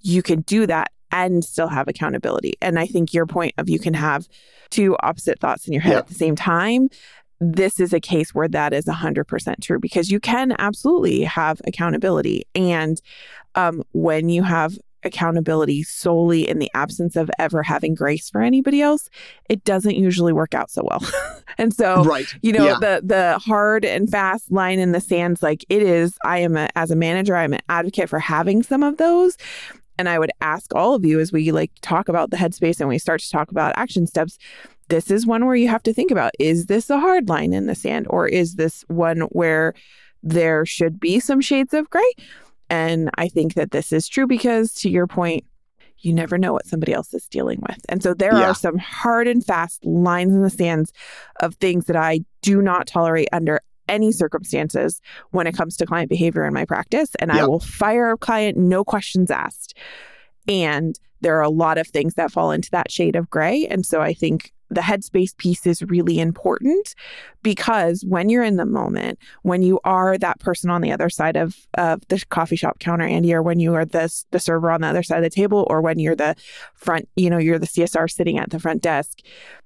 [0.00, 2.54] you can do that and still have accountability.
[2.60, 4.26] And I think your point of you can have
[4.70, 6.88] two opposite thoughts in your head at the same time
[7.44, 12.44] this is a case where that is 100% true because you can absolutely have accountability.
[12.54, 13.00] And
[13.56, 18.80] um, when you have accountability solely in the absence of ever having grace for anybody
[18.80, 19.08] else,
[19.48, 21.02] it doesn't usually work out so well.
[21.58, 22.32] and so, right.
[22.42, 22.78] you know, yeah.
[22.80, 26.14] the the hard and fast line in the sands, like it is.
[26.24, 29.36] I am a, as a manager, I'm an advocate for having some of those.
[30.02, 32.88] And I would ask all of you as we like talk about the headspace and
[32.88, 34.36] we start to talk about action steps
[34.88, 37.66] this is one where you have to think about is this a hard line in
[37.66, 39.74] the sand or is this one where
[40.24, 42.12] there should be some shades of gray?
[42.68, 45.44] And I think that this is true because, to your point,
[45.98, 47.78] you never know what somebody else is dealing with.
[47.88, 48.50] And so there yeah.
[48.50, 50.92] are some hard and fast lines in the sands
[51.40, 53.60] of things that I do not tolerate under
[53.92, 55.00] any circumstances
[55.30, 57.14] when it comes to client behavior in my practice.
[57.20, 57.42] And yep.
[57.42, 59.76] I will fire a client, no questions asked.
[60.48, 63.66] And there are a lot of things that fall into that shade of gray.
[63.66, 66.94] And so I think the headspace piece is really important
[67.42, 71.36] because when you're in the moment, when you are that person on the other side
[71.36, 74.80] of, of the coffee shop counter, Andy, or when you are the, the server on
[74.80, 76.34] the other side of the table, or when you're the
[76.74, 79.18] front, you know, you're the CSR sitting at the front desk,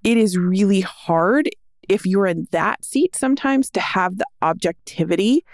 [0.03, 1.49] it is really hard
[1.89, 5.45] if you're in that seat sometimes to have the objectivity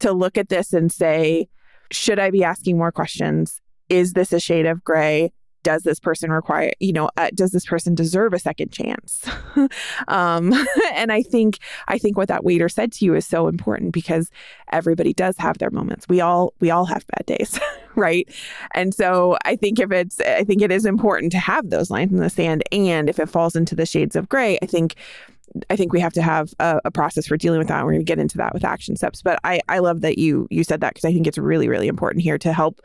[0.00, 1.48] to look at this and say,
[1.90, 3.60] should I be asking more questions?
[3.88, 5.32] Is this a shade of gray?
[5.66, 9.28] Does this person require you know uh, does this person deserve a second chance
[10.06, 10.52] um,
[10.94, 14.30] and i think i think what that waiter said to you is so important because
[14.70, 17.58] everybody does have their moments we all we all have bad days
[17.96, 18.32] right
[18.74, 22.12] and so i think if it's i think it is important to have those lines
[22.12, 24.94] in the sand and if it falls into the shades of gray i think
[25.70, 27.82] I think we have to have a, a process for dealing with that.
[27.84, 29.22] We're going to get into that with action steps.
[29.22, 31.86] But I, I love that you you said that because I think it's really really
[31.86, 32.82] important here to help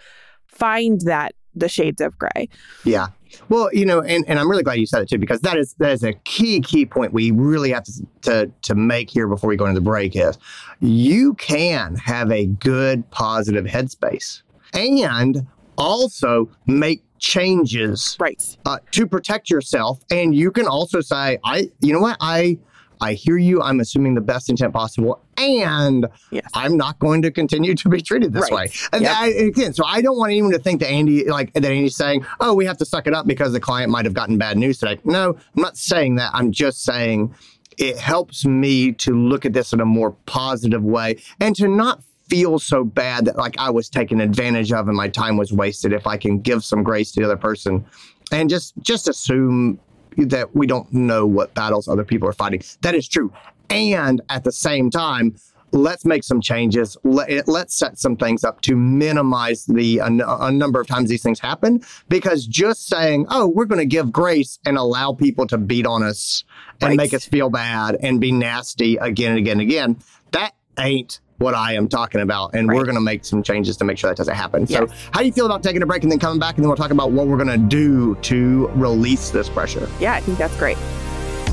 [0.48, 2.50] find that the shades of gray.
[2.84, 3.08] Yeah.
[3.50, 5.74] Well, you know, and, and I'm really glad you said it too, because that is
[5.76, 9.48] that is a key, key point we really have to, to to make here before
[9.50, 10.38] we go into the break is
[10.80, 14.42] you can have a good positive headspace
[14.74, 15.46] and
[15.78, 21.94] also make changes right uh, to protect yourself and you can also say i you
[21.94, 22.58] know what i
[23.02, 23.62] I hear you.
[23.62, 26.48] I'm assuming the best intent possible, and yes.
[26.54, 28.70] I'm not going to continue to be treated this right.
[28.70, 28.72] way.
[28.94, 29.16] And yep.
[29.18, 32.26] I, again, so I don't want anyone to think that Andy, like that Andy's saying,
[32.40, 34.78] "Oh, we have to suck it up because the client might have gotten bad news
[34.78, 36.32] today." No, I'm not saying that.
[36.34, 37.34] I'm just saying
[37.78, 42.04] it helps me to look at this in a more positive way and to not
[42.30, 45.92] feel so bad that like I was taken advantage of and my time was wasted
[45.92, 47.84] if I can give some grace to the other person
[48.32, 49.80] and just just assume
[50.17, 52.62] that we don't know what battles other people are fighting.
[52.82, 53.32] That is true.
[53.69, 55.36] And at the same time,
[55.71, 56.97] let's make some changes.
[57.04, 61.24] Let, us set some things up to minimize the a, a, number of times these
[61.24, 61.82] things happen.
[62.10, 66.04] Because just saying, "Oh, we're going to give grace and allow people to beat on
[66.04, 66.43] us
[66.82, 66.97] and right.
[66.97, 69.97] make us feel bad and be nasty again and again and again,"
[70.32, 72.54] that ain't what I am talking about.
[72.54, 72.78] And right.
[72.78, 74.66] we're going to make some changes to make sure that doesn't happen.
[74.70, 74.90] Yes.
[74.90, 76.56] So, how do you feel about taking a break and then coming back?
[76.56, 79.90] And then we'll talk about what we're going to do to release this pressure.
[80.00, 80.78] Yeah, I think that's great.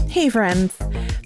[0.08, 0.76] Hey, friends.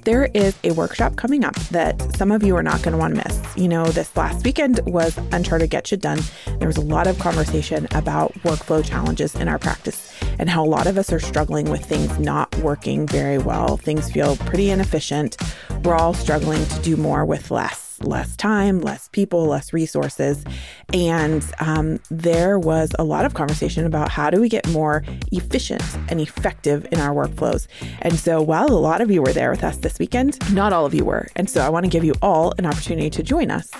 [0.04, 3.14] There is a workshop coming up that some of you are not going to want
[3.14, 3.56] to miss.
[3.56, 6.18] You know, this last weekend was Uncharted Get Shit Done.
[6.58, 10.66] There was a lot of conversation about workflow challenges in our practice and how a
[10.66, 13.76] lot of us are struggling with things not working very well.
[13.76, 15.36] Things feel pretty inefficient.
[15.84, 20.44] We're all struggling to do more with less less time, less people, less resources.
[20.92, 25.82] And um, there was a lot of conversation about how do we get more efficient
[26.08, 27.66] and effective in our workflows.
[28.00, 30.86] And so while a lot of you were there with us this weekend, not all
[30.86, 31.28] of you were.
[31.36, 33.70] And so I want to give you all an opportunity to join us.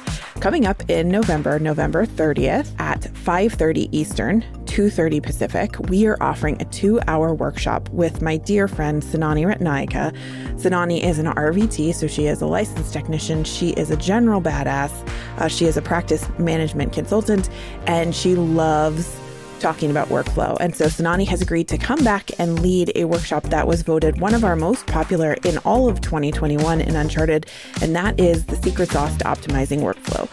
[0.40, 6.64] Coming up in November, November 30th at 5:30 Eastern, 2:30 Pacific, we are offering a
[6.64, 10.16] 2-hour workshop with my dear friend Senani Ratnayake.
[10.58, 13.44] Senani is an RVT, so she is a licensed technician.
[13.44, 14.90] She is a general badass.
[15.36, 17.50] Uh, she is a practice management consultant,
[17.86, 19.14] and she loves
[19.62, 20.56] talking about workflow.
[20.60, 24.20] And so Senani has agreed to come back and lead a workshop that was voted
[24.20, 27.46] one of our most popular in all of 2021 in Uncharted,
[27.80, 30.28] and that is the secret sauce to optimizing workflow.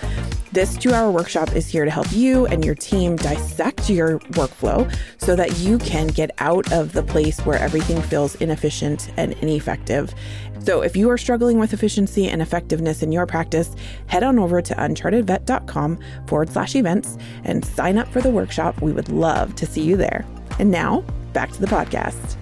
[0.52, 4.92] This two hour workshop is here to help you and your team dissect your workflow
[5.20, 10.12] so that you can get out of the place where everything feels inefficient and ineffective.
[10.62, 13.76] So, if you are struggling with efficiency and effectiveness in your practice,
[14.08, 18.82] head on over to unchartedvet.com forward slash events and sign up for the workshop.
[18.82, 20.26] We would love to see you there.
[20.60, 22.39] And now, back to the podcast.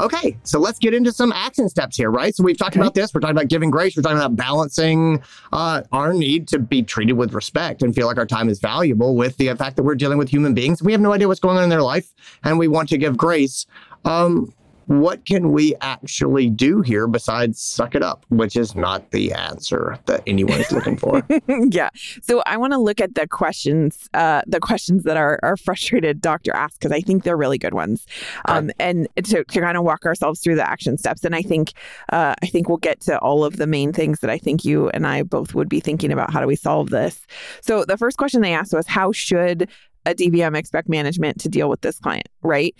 [0.00, 2.34] Okay, so let's get into some action steps here, right?
[2.34, 2.80] So we've talked Okay.
[2.80, 3.12] about this.
[3.12, 3.96] We're talking about giving grace.
[3.96, 5.20] We're talking about balancing
[5.52, 9.16] uh, our need to be treated with respect and feel like our time is valuable
[9.16, 10.82] with the fact that we're dealing with human beings.
[10.82, 12.12] We have no idea what's going on in their life,
[12.44, 13.66] and we want to give grace.
[14.04, 14.52] Um,
[14.88, 19.98] what can we actually do here besides suck it up, which is not the answer
[20.06, 21.22] that anyone is looking for?
[21.70, 21.90] yeah.
[22.22, 26.22] So I want to look at the questions, uh, the questions that our, our frustrated
[26.22, 28.06] doctor asked, because I think they're really good ones.
[28.46, 31.22] Um, and to, to kind of walk ourselves through the action steps.
[31.22, 31.72] And I think,
[32.10, 34.88] uh, I think we'll get to all of the main things that I think you
[34.90, 36.32] and I both would be thinking about.
[36.32, 37.26] How do we solve this?
[37.60, 39.68] So the first question they asked was, how should
[40.06, 42.28] a DVM expect management to deal with this client?
[42.42, 42.74] Right.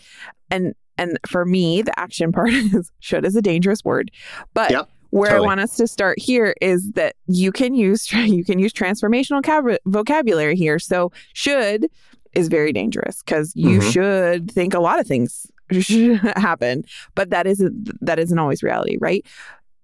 [0.50, 4.10] And, and for me, the action part is should is a dangerous word,
[4.54, 4.88] but Yep.
[5.10, 5.44] where Totally.
[5.46, 9.42] I want us to start here is that you can use you can use transformational
[9.42, 10.78] cab- vocabulary here.
[10.78, 11.86] So should
[12.34, 13.92] is very dangerous because you Mhm.
[13.92, 16.84] should think a lot of things should happen,
[17.14, 19.24] but that isn't that isn't always reality, right?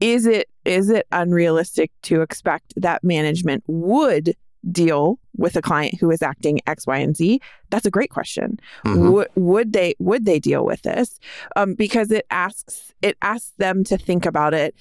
[0.01, 4.35] Is it is it unrealistic to expect that management would
[4.71, 7.41] deal with a client who is acting X, Y, and Z?
[7.71, 9.13] That's a great question Mhm.
[9.13, 11.19] would would they would they deal with this
[11.57, 14.75] um, because it asks it asks them to think about it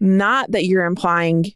[0.00, 1.46] not that you're implying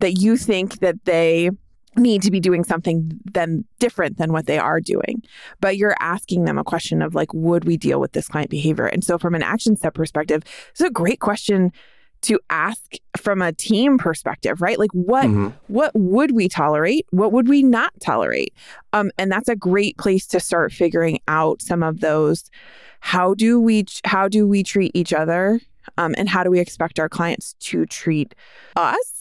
[0.00, 1.50] that you think that they
[1.96, 5.22] need to be doing something then different than what they are doing
[5.60, 8.84] but you're asking them a question of like would we deal with this client behavior
[8.86, 11.72] and so from an action step perspective it's a great question
[12.22, 14.78] to ask from a team perspective right?
[14.78, 15.54] Like what Mhm.
[15.68, 17.06] what would we tolerate?
[17.10, 18.52] What would we not tolerate?
[18.92, 22.44] Um, and that's a great place to start figuring out some of those
[23.00, 25.60] how do we how do we treat each other?
[25.98, 28.34] Um, and how do we expect our clients to treat
[28.74, 29.12] us?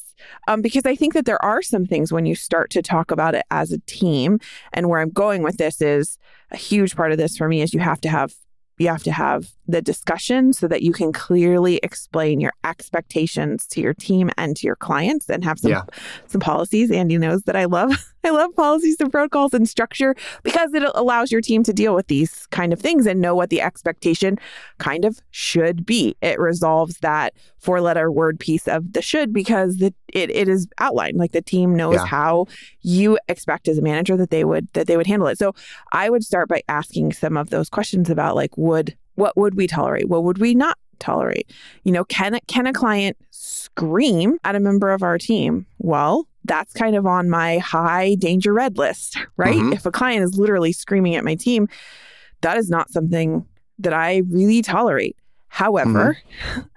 [0.47, 3.35] Um, because i think that there are some things when you start to talk about
[3.35, 4.39] it as a team
[4.73, 6.17] and where i'm going with this is
[6.51, 8.33] a huge part of this for me is you have to have
[8.77, 13.81] you have to have the discussion so that you can clearly explain your expectations to
[13.81, 15.83] your team and to your clients and have some Yeah.
[16.27, 16.91] some policies.
[16.91, 21.31] Andy knows that I love I love policies and protocols and structure because it allows
[21.31, 24.37] your team to deal with these kind of things and know what the expectation
[24.79, 26.15] kind of should be.
[26.21, 30.67] It resolves that four letter word piece of the should because it, it, it is
[30.79, 32.05] outlined like the team knows Yeah.
[32.05, 32.47] how
[32.81, 35.37] you expect as a manager that they would that they would handle it.
[35.37, 35.53] So
[35.91, 39.67] I would start by asking some of those questions about like would what would we
[39.67, 40.09] tolerate?
[40.09, 41.51] What would we not tolerate?
[41.83, 45.65] You know, can can a client scream at a member of our team?
[45.77, 49.55] Well, that's kind of on my high danger red list, right?
[49.55, 49.73] Mhm.
[49.73, 51.67] If a client is literally screaming at my team,
[52.41, 53.45] that is not something
[53.79, 55.15] that I really tolerate.
[55.47, 56.17] However,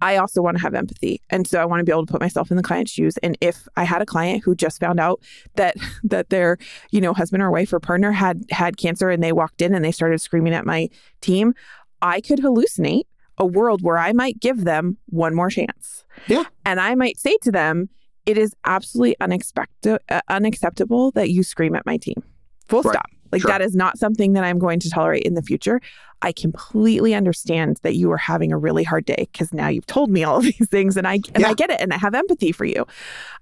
[0.00, 1.20] I also want to have empathy.
[1.30, 3.16] And so I want to be able to put myself in the client's shoes.
[3.18, 5.20] And if I had a client who just found out
[5.54, 6.58] that that their,
[6.90, 9.84] you know, husband or wife or partner had had cancer and they walked in and
[9.84, 10.88] they started screaming at my
[11.20, 11.54] team,
[12.02, 13.04] I could hallucinate
[13.38, 16.04] a world where I might give them one more chance.
[16.26, 16.44] Yeah.
[16.64, 17.88] And I might say to them,
[18.26, 22.22] it is absolutely unexpected, uh, unacceptable that you scream at my team.
[22.68, 22.92] Full Right.
[22.94, 23.06] stop.
[23.32, 23.50] Like Sure.
[23.50, 25.80] that is not something that I'm going to tolerate in the future.
[26.22, 30.08] I completely understand that you are having a really hard day because now you've told
[30.08, 31.48] me all of these things and I and Yeah.
[31.48, 32.86] I get it and I have empathy for you.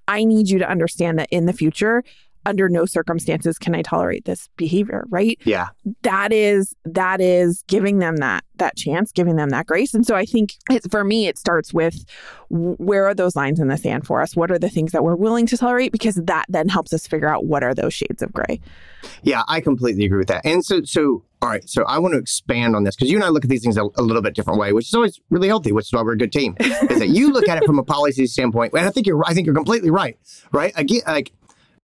[0.09, 2.03] I need you to understand that in the future,
[2.46, 5.38] under no circumstances can I tolerate this behavior, right?
[5.44, 5.68] Yeah.
[6.02, 10.14] that is that is giving them that that chance giving them that grace and so
[10.14, 12.05] i think it's for me it starts with
[12.49, 15.16] where are those lines in the sand for us what are the things that we're
[15.16, 18.32] willing to tolerate because that then helps us figure out what are those shades of
[18.32, 18.61] gray
[19.22, 20.45] Yeah, I completely agree with that.
[20.45, 21.68] And so, so all right.
[21.68, 23.76] So I want to expand on this because you and I look at these things
[23.76, 26.12] a, a little bit different way, which is always really healthy, which is why we're
[26.12, 26.57] a good team.
[26.61, 29.34] is that you look at it from a policy standpoint, and I think you're, I
[29.34, 30.16] think you're completely right.
[30.53, 30.72] Right?
[30.76, 31.32] Again, like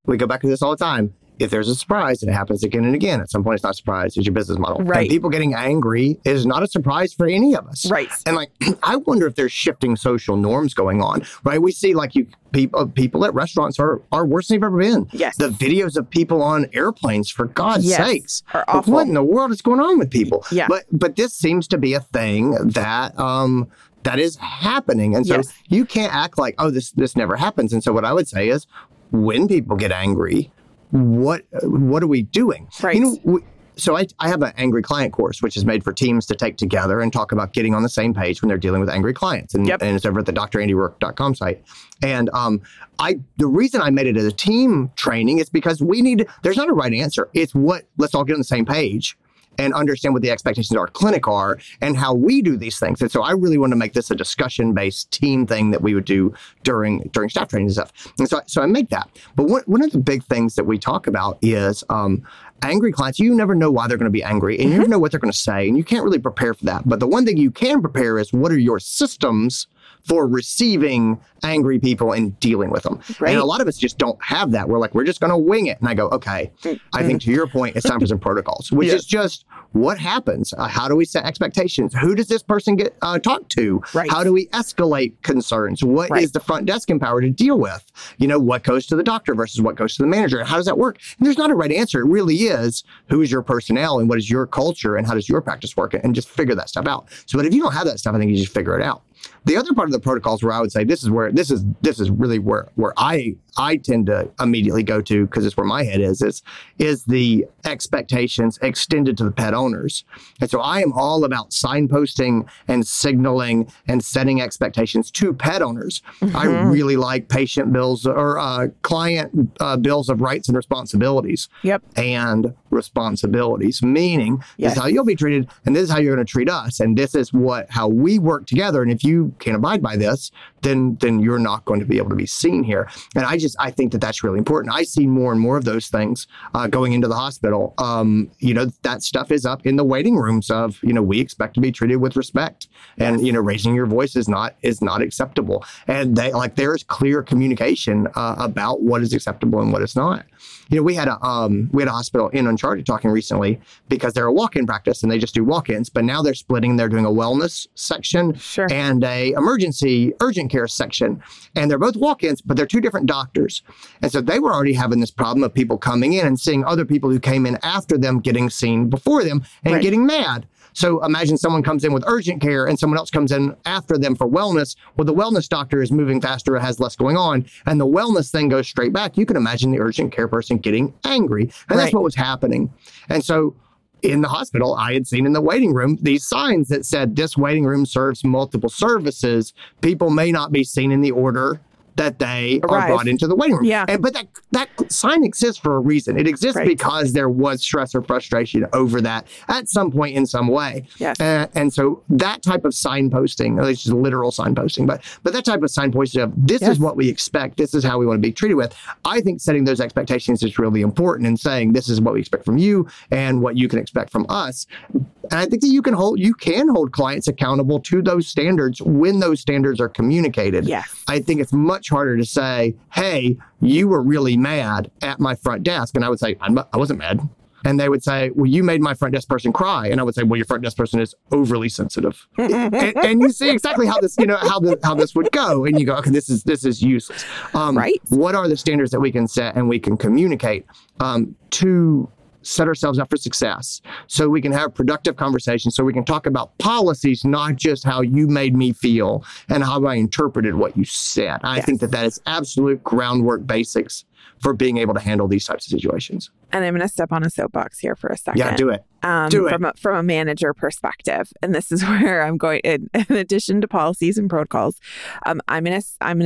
[0.09, 1.15] we go back to this all the time.
[1.39, 3.75] if there's a surprise it happens again and again, at some point it's not a
[3.75, 4.83] surprise, it's your business model.
[4.85, 5.03] Right.
[5.03, 7.89] And people getting angry is not a surprise for any of us.
[7.89, 8.09] Right.
[8.27, 8.51] And like,
[8.83, 11.63] I wonder if there's shifting social norms going on, right?
[11.63, 15.07] We see like you people people at restaurants are are worse than they've ever been.
[15.13, 15.37] Yes.
[15.37, 18.93] The videos of people on airplanes, for God's Yes, sakes, are awful.
[18.95, 20.45] what in the world is going on with people?
[20.51, 20.67] Yeah.
[20.69, 22.51] But but this seems to be a thing
[22.81, 23.69] that um
[24.03, 25.53] that is happening, and so Yes.
[25.69, 27.73] you can't act like oh this this never happens.
[27.73, 28.67] And so what I would say is
[29.11, 30.51] when people get angry,
[30.91, 32.69] what what are we doing?
[32.83, 32.95] Right.
[32.97, 33.19] You know.
[33.25, 33.41] We,
[33.77, 36.57] so I, I have an angry client course, which is made for teams to take
[36.57, 39.55] together and talk about getting on the same page when they're dealing with angry clients.
[39.55, 39.83] And, Yep.
[39.83, 41.63] and it's over at the drandyroark.com site.
[42.03, 42.61] And um,
[42.99, 46.57] I the reason I made it as a team training is because we need there's
[46.57, 47.29] not a right answer.
[47.35, 49.17] It's what let's all get on the same page
[49.59, 53.03] and understand what the expectations of our clinic are and how we do these things.
[53.03, 55.95] And so I really want to make this a discussion based team thing that we
[55.95, 56.33] would do
[56.63, 57.93] during during staff training and stuff.
[58.19, 59.09] And so so I make that.
[59.37, 62.23] But one one of the big things that we talk about is um,
[62.63, 63.19] angry clients.
[63.19, 65.21] You never know why they're going to be angry, and you never know what they're
[65.21, 66.89] going to say, and you can't really prepare for that.
[66.89, 69.67] But the one thing you can prepare is what are your systems
[70.07, 73.01] for receiving angry people and dealing with them.
[73.21, 73.31] Right.
[73.33, 74.69] And a lot of us just don't have that.
[74.69, 75.79] We're like, we're just going to wing it.
[75.81, 76.51] And I go, okay,
[76.93, 78.95] I think to your point, it's time for some protocols, which Yeah.
[78.95, 80.53] is just what happens?
[80.57, 81.95] Uh, how do we set expectations?
[82.01, 83.83] Who does this person get uh, talked to?
[83.95, 84.11] Right.
[84.11, 85.85] How do we escalate concerns?
[85.85, 86.33] What is Right.
[86.33, 87.85] the front desk empowered to deal with?
[88.17, 90.43] You know, what goes to the doctor versus what goes to the manager?
[90.43, 90.99] How does that work?
[91.19, 92.01] And there's not a right answer.
[92.01, 95.29] It really is who is your personnel and what is your culture and how does
[95.29, 97.07] your practice work and just figure that stuff out.
[97.27, 99.03] So, but if you don't have that stuff, I think you just figure it out.
[99.45, 101.65] The other part of the protocols where I would say this is where this is
[101.81, 105.67] this is really where where I I tend to immediately go to because it's where
[105.67, 106.43] my head is is
[106.79, 110.05] is the expectations extended to the pet owners.
[110.41, 116.03] And so I am all about signposting and signaling and setting expectations to pet owners.
[116.35, 121.83] I really like patient bills or uh, client uh, bills of rights and responsibilities Yep.
[121.97, 126.25] and responsibilities, meaning this is how you'll be treated and this is how you're going
[126.27, 126.81] to treat us.
[126.81, 128.83] And this is what how we work together.
[128.83, 129.08] And if you
[129.39, 130.31] can't abide by this,
[130.63, 132.89] then then you're not going to be able to be seen here.
[133.15, 134.75] And I just I think that that's really important.
[134.75, 137.75] I see more and more of those things uh, going into the hospital.
[137.79, 141.21] Um, you know, that stuff is up in the waiting rooms of, you know, we
[141.21, 142.69] expect to be treated with respect.
[142.99, 145.65] And, you know, raising your voice is not is not acceptable.
[145.87, 149.97] And they like there is clear communication uh, about what is acceptable and what is
[149.97, 150.25] not.
[150.71, 154.13] You know, we had a um, we had a hospital in Uncharted talking recently because
[154.13, 156.77] they're a walk-in practice and they just do walk-ins, but now they're splitting.
[156.77, 158.67] They're doing a wellness section Sure.
[158.71, 161.23] and a emergency urgent care section,
[161.57, 163.63] and they're both walk-ins, but they're two different doctors.
[164.03, 166.85] And so they were already having this problem of people coming in and seeing other
[166.85, 169.83] people who came in after them getting seen before them and Right.
[169.83, 170.47] getting mad.
[170.79, 174.15] So imagine someone comes in with urgent care and someone else comes in after them
[174.15, 174.77] for wellness.
[174.97, 178.49] Well, the wellness doctor is moving faster, has less going on, and the wellness thing
[178.49, 179.17] goes straight back.
[179.17, 181.51] You can imagine the urgent care person getting angry.
[181.69, 182.73] And that's what was happening.
[183.09, 183.57] And so
[184.03, 187.37] in the hospital, I had seen in the waiting room these signs that said this
[187.37, 189.55] waiting room serves multiple services.
[189.81, 191.61] People may not be seen in the order
[191.99, 193.65] that they are brought into the waiting room.
[193.67, 193.85] Yeah.
[193.89, 196.19] And but that that sign exists for a reason.
[196.19, 196.67] It exists Right.
[196.67, 200.85] because there was stress or frustration over that at some point in some way.
[200.99, 201.21] Yes.
[201.21, 205.45] Uh, and so that type of signposting, at least just literal signposting, but but that
[205.45, 206.73] type of signposting of this Yes.
[206.73, 208.75] is what we expect, this is how we want to be treated with.
[209.05, 212.45] I think setting those expectations is really important and saying this is what we expect
[212.45, 214.67] from you and what you can expect from us.
[214.95, 215.07] And
[215.41, 219.19] I think that you can hold you can hold clients accountable to those standards when
[219.21, 220.65] those standards are communicated.
[220.67, 220.89] Yes.
[221.07, 225.63] I think it's much harder to say, "Hey, you were really mad at my front
[225.63, 227.21] desk," and I would say, I'm "I wasn't mad."
[227.65, 230.15] And they would say, "Well, you made my front desk person cry," and I would
[230.15, 234.01] say, "Well, your front desk person is overly sensitive." and, and you see exactly how
[234.01, 236.45] this, you know, how the, how this would go, and you go, "Okay, this is
[236.45, 237.25] this is useless."
[237.55, 238.01] Um, Right.
[238.11, 240.67] What are the standards that we can set and we can communicate
[241.01, 242.09] um, to
[242.49, 246.27] set ourselves up for success so we can have productive conversations so we can talk
[246.27, 250.85] about policies not just how you made me feel and how i interpreted what you
[250.85, 251.65] said i Yes.
[251.67, 254.05] think that that is absolute groundwork basics
[254.41, 257.25] for being able to handle these types of situations And I'm going to step on
[257.25, 258.39] a soapbox here for a second.
[258.39, 259.51] yeah do it um, Do it.
[259.51, 262.61] from a, from a manager perspective, and this is where I'm going.
[262.65, 264.81] In, in addition to policies and protocols,
[265.25, 266.19] um, I'm gonna I'm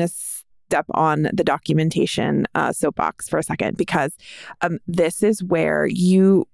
[0.72, 4.16] gonna step on the documentation uh, soapbox for a second because
[4.60, 6.46] um, this is where you.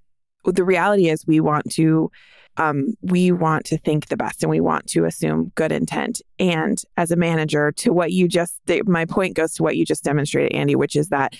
[0.44, 2.10] The reality is, we want to.
[2.56, 6.20] Um, we want to think the best and we want to assume good intent.
[6.40, 10.02] And as a manager, to what you just, my point goes to what you just
[10.02, 11.36] demonstrated, Andy, which is that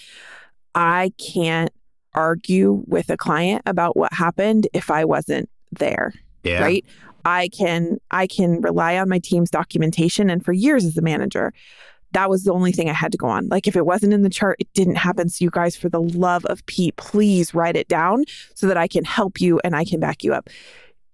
[0.77, 1.73] I can't
[2.15, 6.15] argue with a client about what happened if I wasn't there,
[6.45, 6.85] yeah right?
[7.25, 11.53] I can I can rely on my team's documentation and for years as a manager,
[12.13, 13.49] that was the only thing I had to go on.
[13.49, 15.29] Like if it wasn't in the chart, it didn't happen.
[15.29, 18.89] So you guys, for the love of Pete, please write it down so that I
[18.89, 20.49] can help you and I can back you up.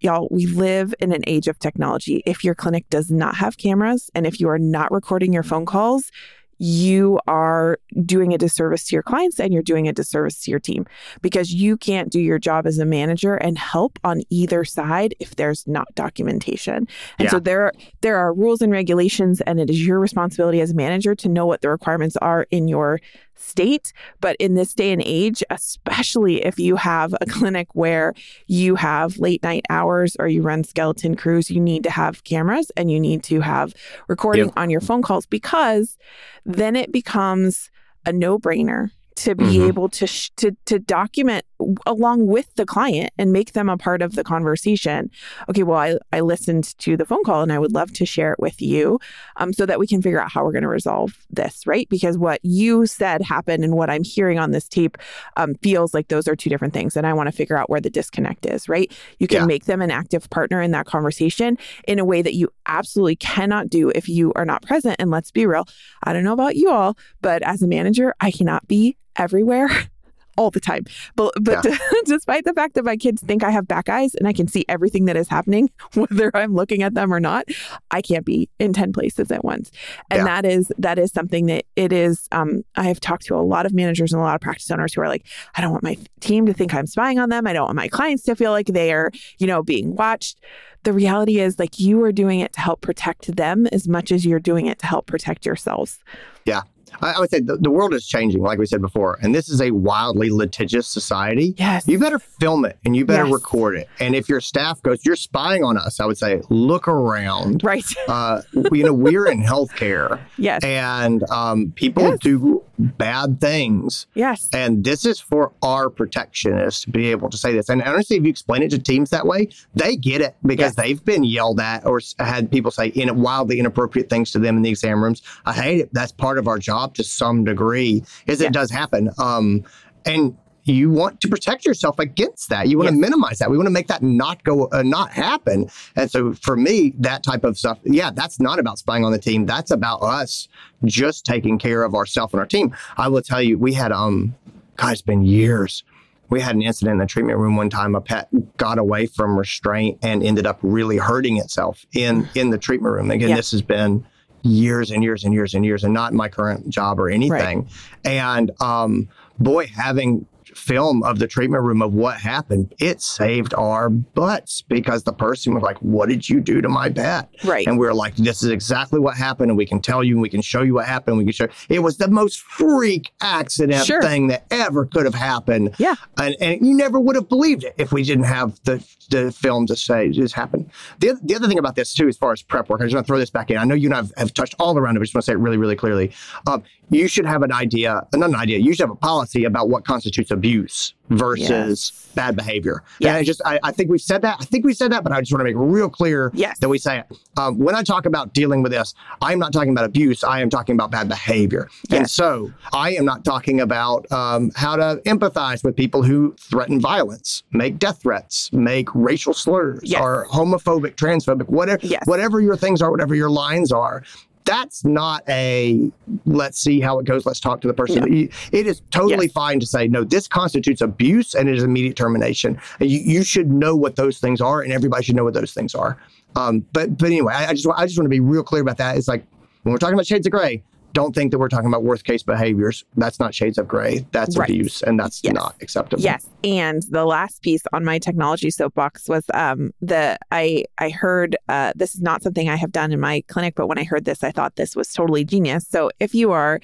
[0.00, 2.22] Y'all, we live in an age of technology.
[2.26, 5.66] If your clinic does not have cameras and if you are not recording your phone
[5.66, 6.10] calls,
[6.58, 10.60] you are doing a disservice to your clients and you're doing a disservice to your
[10.60, 10.86] team
[11.22, 15.36] because you can't do your job as a manager and help on either side if
[15.36, 16.86] there's not documentation.
[17.18, 17.30] And Yeah.
[17.30, 21.14] so there there are rules and regulations and it is your responsibility as a manager
[21.14, 23.00] to know what the requirements are in your
[23.36, 28.14] state, but in this day and age, especially if you have a clinic where
[28.46, 32.70] you have late night hours or you run skeleton crews, you need to have cameras
[32.76, 33.74] and you need to have
[34.08, 35.96] recording on your phone calls because
[36.44, 37.70] then it becomes
[38.06, 39.68] a no-brainer to be Mhm.
[39.68, 41.44] able to, sh- to to document
[41.86, 45.10] along with the client and make them a part of the conversation.
[45.48, 48.32] Okay, well, I, I listened to the phone call and I would love to share
[48.32, 48.98] it with you
[49.36, 51.88] um, so that we can figure out how we're going to resolve this, right?
[51.88, 54.98] Because what you said happened and what I'm hearing on this tape
[55.36, 56.96] um, feels like those are two different things.
[56.96, 58.92] And I want to figure out where the disconnect is, right?
[59.18, 59.46] You can Yeah.
[59.46, 63.68] make them an active partner in that conversation in a way that you absolutely cannot
[63.70, 64.96] do if you are not present.
[64.98, 65.66] And let's be real,
[66.02, 69.68] I don't know about you all, but as a manager, I cannot be everywhere.
[70.36, 70.84] All the time.
[71.16, 71.64] But but
[72.04, 74.64] despite the fact that my kids think I have back eyes and I can see
[74.68, 77.44] everything that is happening, whether I'm looking at them or not,
[77.90, 79.70] I can't be in 10 places at once.
[80.10, 80.24] And Yeah.
[80.24, 83.66] that is that is something that it is um I have talked to a lot
[83.66, 85.96] of managers and a lot of practice owners who are like, I don't want my
[86.20, 87.46] team to think I'm spying on them.
[87.46, 90.40] I don't want my clients to feel like they are, you know, being watched.
[90.82, 94.26] The reality is like you are doing it to help protect them as much as
[94.26, 95.98] you're doing it to help protect yourselves.
[96.44, 96.62] I,
[97.02, 99.60] I would say the, the world is changing, like we said before, and this is
[99.60, 101.54] a wildly litigious society.
[101.56, 101.86] Yes.
[101.86, 103.32] You better film it and you better Yes.
[103.34, 103.88] record it.
[104.00, 107.62] And if your staff goes, you're spying on us, I would say, look around.
[107.64, 107.84] right.
[108.08, 108.42] Uh,
[108.72, 110.62] you know, we're in healthcare yes.
[110.64, 112.18] and um, people Yes.
[112.20, 114.06] do bad things.
[114.14, 114.48] yes.
[114.52, 117.68] And this is for our protectionists to be able to say this.
[117.68, 120.74] And honestly, if you explain it to teams that way, they get it because Yes.
[120.76, 124.62] they've been yelled at or had people say in wildly inappropriate things to them in
[124.62, 125.22] the exam rooms.
[125.46, 125.90] I hate it.
[125.92, 128.48] That's part of our job to some degree, is Yes.
[128.48, 129.10] it does happen.
[129.18, 129.62] Um,
[130.04, 132.68] and you want to protect yourself against that.
[132.68, 133.50] You want to minimize that.
[133.50, 135.68] We want to make that not go, uh, not happen.
[135.96, 139.18] And so for me, that type of stuff, yeah, that's not about spying on the
[139.18, 139.44] team.
[139.46, 140.48] That's about us
[140.84, 142.74] just taking care of ourselves and our team.
[142.96, 144.34] I will tell you, we had, um,
[144.76, 145.84] God, it's been years.
[146.30, 147.94] We had an incident in the treatment room one time.
[147.94, 152.58] A pet got away from restraint and ended up really hurting itself in in the
[152.58, 153.10] treatment room.
[153.10, 153.36] Again, Yeah.
[153.36, 154.04] this has been
[154.42, 157.68] years and years and years and years, and not my current job or anything.
[158.04, 159.08] And um,
[159.38, 165.04] boy, having film of the treatment room of what happened, it saved our butts because
[165.04, 167.66] the person was like, "What did you do to my pet?" Right.
[167.66, 169.50] And we were like, this is exactly what happened.
[169.50, 171.18] And we can tell you, and we can show you what happened.
[171.18, 174.02] We can show it was the most freak accident Sure.
[174.02, 175.74] thing that ever could have happened.
[175.78, 175.94] Yeah.
[176.18, 179.66] And, and you never would have believed it if we didn't have the, the film
[179.66, 180.70] to say this happened.
[181.00, 183.06] The, the other thing about this, too, as far as prep work, I just want
[183.06, 183.58] to throw this back in.
[183.58, 185.24] I know you and I have, have touched all around it, but I just want
[185.24, 186.12] to say it really, really clearly.
[186.46, 189.68] Um, you should have an idea, not an idea, you should have a policy about
[189.70, 192.82] what constitutes abuse versus bad behavior.
[192.98, 193.08] Yeah.
[193.08, 194.36] And I just, I, I think we've said that.
[194.40, 196.58] I think we said that, but I just want to make real clear Yes.
[196.58, 197.06] that we say it.
[197.36, 200.22] Um, when I talk about dealing with this, I'm not talking about abuse.
[200.22, 201.68] I am talking about bad behavior.
[201.90, 206.78] And so I am not talking about um, how to empathize with people who threaten
[206.80, 210.00] violence, make death threats, make racial slurs, Yes.
[210.02, 212.02] or homophobic, transphobic, whatever, Yes.
[212.06, 214.02] whatever your things are, whatever your lines are.
[214.44, 215.90] That's not a
[216.26, 217.24] let's see how it goes.
[217.24, 218.00] Let's talk to the person.
[218.00, 218.28] No.
[218.52, 219.32] It is totally Yes.
[219.32, 220.04] fine to say no.
[220.04, 222.58] This constitutes abuse and it is immediate termination.
[222.78, 225.52] And you, you should know what those things are, and everybody should know what those
[225.54, 225.96] things are.
[226.36, 228.76] Um, but but anyway, I, I just I just want to be real clear about
[228.78, 228.96] that.
[228.98, 229.24] It's like
[229.62, 230.62] when we're talking about shades of gray,
[230.94, 232.84] don't think that we're talking about worst case behaviors.
[232.96, 234.06] That's not shades of gray.
[234.12, 234.48] That's Right.
[234.48, 235.34] abuse, and that's Yes.
[235.34, 236.02] not acceptable.
[236.02, 241.36] Yes, and the last piece on my technology soapbox was um, the I I heard
[241.48, 244.04] uh, this is not something I have done in my clinic, but when I heard
[244.04, 245.66] this, I thought this was totally genius.
[245.68, 246.60] So if you are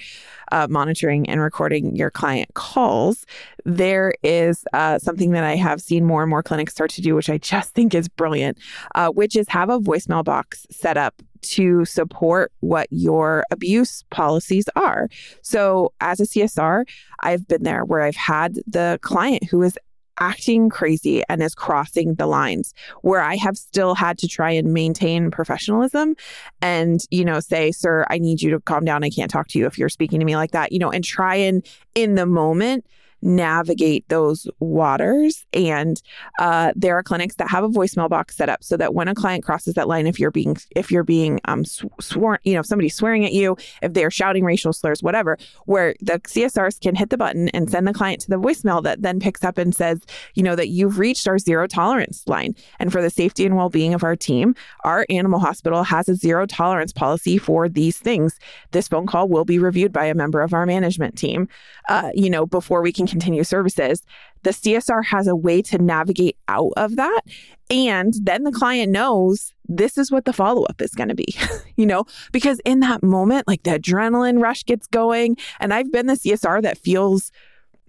[0.53, 3.27] uh, monitoring and recording your client calls,
[3.65, 7.15] there is uh, something that I have seen more and more clinics start to do,
[7.17, 8.59] which I just think is brilliant,
[8.95, 14.67] uh, which is have a voicemail box set up to support what your abuse policies
[14.77, 15.09] are.
[15.43, 16.85] So as a CSR,
[17.21, 19.79] I've been there where I've had the client who is
[20.21, 24.73] acting crazy and is crossing the lines where I have still had to try and
[24.73, 26.15] maintain professionalism
[26.61, 29.03] and, you know, say, sir, I need you to calm down.
[29.03, 31.03] I can't talk to you if you're speaking to me like that, you know, and
[31.03, 32.85] try and in the moment
[33.23, 35.45] navigate those waters.
[35.53, 36.01] And
[36.39, 39.15] uh, there are clinics that have a voicemail box set up so that when a
[39.15, 42.61] client crosses that line, if you're being if you're being um, sw- sworn, you know,
[42.61, 46.95] if somebody's swearing at you, if they're shouting racial slurs, whatever, where the CSRs can
[46.95, 49.75] hit the button and send the client to the voicemail that then picks up and
[49.75, 50.01] says,
[50.35, 52.55] you know, that you've reached our zero tolerance line.
[52.79, 54.55] And for the safety and well being of our team,
[54.85, 58.39] our animal hospital has a zero tolerance policy for these things.
[58.71, 61.49] This phone call will be reviewed by a member of our management team,
[61.89, 64.03] uh, you know, before we can continue services.
[64.43, 67.23] The CSR has a way to navigate out of that.
[67.71, 71.35] And then the client knows this is what the follow up is going to be,
[71.77, 75.37] you know, because in that moment, like the adrenaline rush gets going.
[75.61, 77.31] And I've been the CSR that feels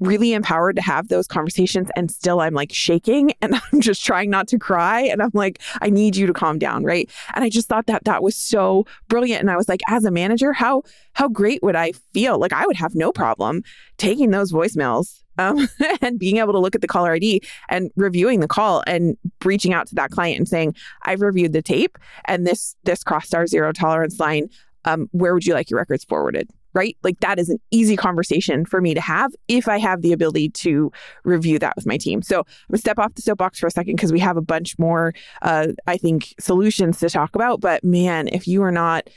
[0.01, 4.29] really empowered to have those conversations and still I'm like shaking and I'm just trying
[4.29, 7.09] not to cry and I'm like I need you to calm down right?
[7.35, 10.11] And I just thought that that was so brilliant and I was like as a
[10.11, 10.83] manager how
[11.13, 12.39] how great would I feel?
[12.39, 13.63] Like I would have no problem
[13.97, 15.67] taking those voicemails um,
[16.01, 19.73] and being able to look at the caller ID and reviewing the call and reaching
[19.73, 23.47] out to that client and saying I've reviewed the tape and this this crossed our
[23.47, 24.49] zero tolerance line.
[24.83, 26.97] Um, where would you like your records forwarded right?
[27.03, 30.49] Like that is an easy conversation for me to have if I have the ability
[30.49, 30.91] to
[31.23, 32.21] review that with my team.
[32.21, 34.77] So I'm gonna step off the soapbox for a second because we have a bunch
[34.79, 37.61] more, uh, I think, solutions to talk about.
[37.61, 39.09] But man, if you are not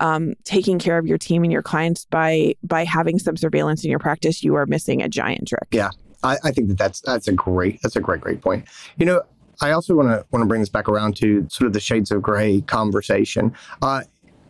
[0.00, 3.90] um, taking care of your team and your clients by by having some surveillance in
[3.90, 5.68] your practice, you are missing a giant trick.
[5.70, 5.90] Yeah,
[6.22, 8.66] I, I think that that's that's a great that's a great great point.
[8.96, 9.22] You know,
[9.60, 12.10] I also want to want to bring this back around to sort of the shades
[12.10, 13.54] of gray conversation.
[13.80, 14.02] Uh,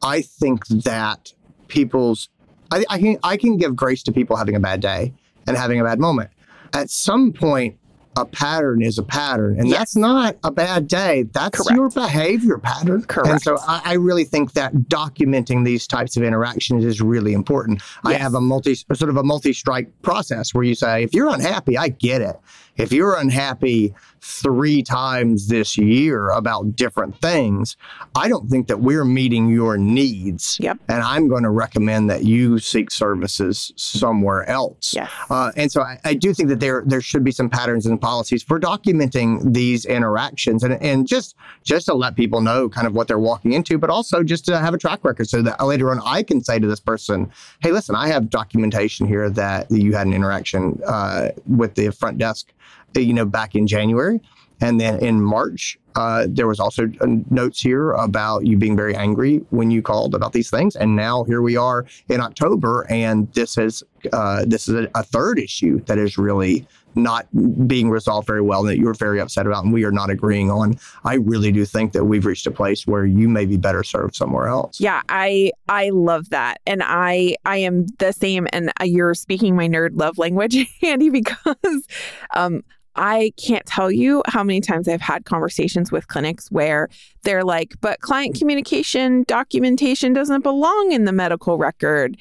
[0.02, 1.32] I think that
[1.68, 2.28] people's
[2.72, 5.12] I, I can I can give grace to people having a bad day
[5.46, 6.30] and having a bad moment.
[6.72, 7.76] At some point,
[8.16, 9.78] a pattern is a pattern, and Yes.
[9.78, 11.24] that's not a bad day.
[11.32, 11.76] That's Correct.
[11.76, 13.02] your behavior pattern.
[13.04, 13.28] Correct.
[13.30, 17.82] And so I, I really think that documenting these types of interactions is really important.
[18.04, 21.78] I have a multi sort of a multi-strike process where you say, if you're unhappy,
[21.78, 22.36] I get it.
[22.82, 27.76] If you're unhappy three times this year about different things,
[28.14, 30.58] I don't think that we're meeting your needs.
[30.60, 30.78] Yep.
[30.88, 34.94] And I'm going to recommend that you seek services somewhere else.
[34.94, 35.10] Yes.
[35.28, 38.00] Uh, and so I, I do think that there there should be some patterns and
[38.00, 42.94] policies for documenting these interactions and, and just just to let people know kind of
[42.94, 45.90] what they're walking into, but also just to have a track record so that later
[45.90, 47.30] on I can say to this person,
[47.60, 52.18] hey, listen, I have documentation here that you had an interaction uh, with the front
[52.18, 52.52] desk,
[52.94, 54.20] you know, back in January.
[54.60, 58.94] And then in March, uh, there was also uh, notes here about you being very
[58.94, 60.76] angry when you called about these things.
[60.76, 63.82] And now here we are in October, and this is
[64.12, 67.26] uh, this is a, a third issue that is really not
[67.66, 70.50] being resolved very well and that you're very upset about and we are not agreeing
[70.50, 70.78] on.
[71.04, 74.14] I really do think that we've reached a place where you may be better served
[74.14, 74.78] somewhere else.
[74.80, 78.46] Yeah, I I love that, and I I am the same.
[78.52, 81.88] And uh, you're speaking my nerd love language, Andy, because
[82.34, 82.62] um,
[82.96, 86.88] I can't tell you how many times I've had conversations with clinics where
[87.22, 92.16] they're like, "But client communication documentation doesn't belong in the medical record,"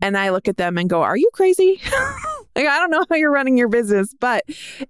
[0.00, 1.80] and I look at them and go, "Are you crazy?
[2.56, 4.44] like I don't know how you're running your business, but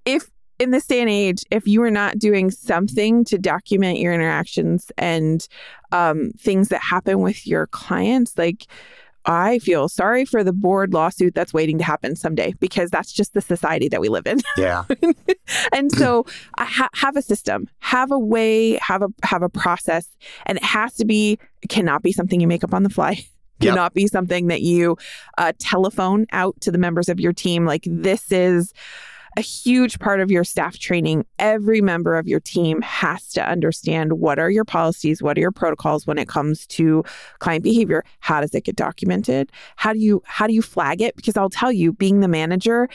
[0.04, 0.30] if."
[0.60, 4.92] In this day and age, if you are not doing something to document your interactions
[4.96, 5.48] and
[5.90, 8.38] um, things that happen with your clients.
[8.38, 8.66] Like,
[9.26, 13.32] I feel sorry for the board lawsuit that's waiting to happen someday because that's just
[13.34, 14.40] the society that we live in.
[14.56, 14.84] Yeah.
[15.72, 16.26] and so,
[16.58, 20.08] I ha- have a system, have a way, have a have a process,
[20.46, 23.24] and it has to be cannot be something you make up on the fly.
[23.60, 23.70] Yep.
[23.70, 24.98] Cannot be something that you
[25.38, 27.64] uh, telephone out to the members of your team.
[27.64, 28.72] Like this is
[29.36, 31.26] a huge part of your staff training.
[31.38, 35.52] Every member of your team has to understand what are your policies, what are your
[35.52, 37.04] protocols when it comes to
[37.38, 38.04] client behavior.
[38.20, 39.50] How does it get documented?
[39.76, 41.16] How do you how do you flag it?
[41.16, 42.88] Because I'll tell you, being the manager,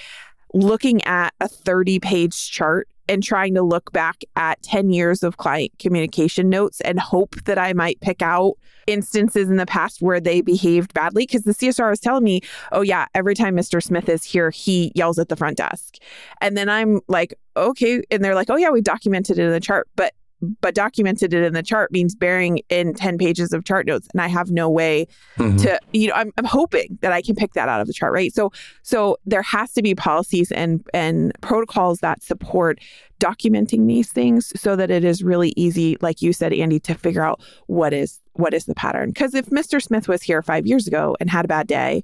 [0.53, 5.37] looking at a 30 page chart and trying to look back at 10 years of
[5.37, 8.53] client communication notes and hope that I might pick out
[8.87, 12.41] instances in the past where they behaved badly because the CSR is telling me,
[12.71, 13.83] "Oh yeah, every time Mr.
[13.83, 15.95] Smith is here, he yells at the front desk."
[16.39, 19.59] And then I'm like, "Okay," and they're like, "Oh yeah, we documented it in the
[19.59, 20.13] chart." But
[20.61, 24.21] but documented it in the chart means bearing in 10 pages of chart notes and
[24.21, 25.61] I have no way Mhm.
[25.63, 28.13] to you know I'm, I'm hoping that i can pick that out of the chart
[28.13, 28.51] right so
[28.83, 32.79] so there has to be policies and and protocols that support
[33.19, 37.23] documenting these things so that it is really easy like you said andy to figure
[37.23, 40.87] out what is what is the pattern because if mr smith was here five years
[40.87, 42.03] ago and had a bad day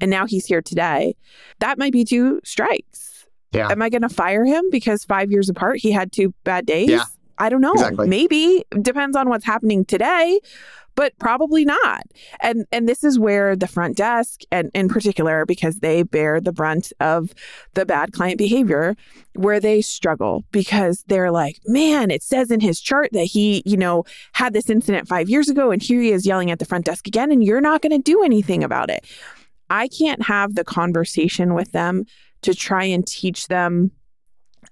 [0.00, 1.14] and now he's here today
[1.58, 3.68] that might be two strikes Yeah.
[3.70, 6.88] am i going to fire him because five years apart he had two bad days
[6.88, 7.04] Yeah.
[7.38, 7.72] I don't know.
[7.72, 8.08] Exactly.
[8.08, 10.40] Maybe depends on what's happening today,
[10.94, 12.02] but probably not.
[12.40, 16.52] And and this is where the front desk and in particular because they bear the
[16.52, 17.34] brunt of
[17.74, 18.96] the bad client behavior
[19.34, 23.76] where they struggle because they're like, "Man, it says in his chart that he, you
[23.76, 26.86] know, had this incident 5 years ago and here he is yelling at the front
[26.86, 29.04] desk again and you're not going to do anything about it."
[29.68, 32.04] I can't have the conversation with them
[32.42, 33.90] to try and teach them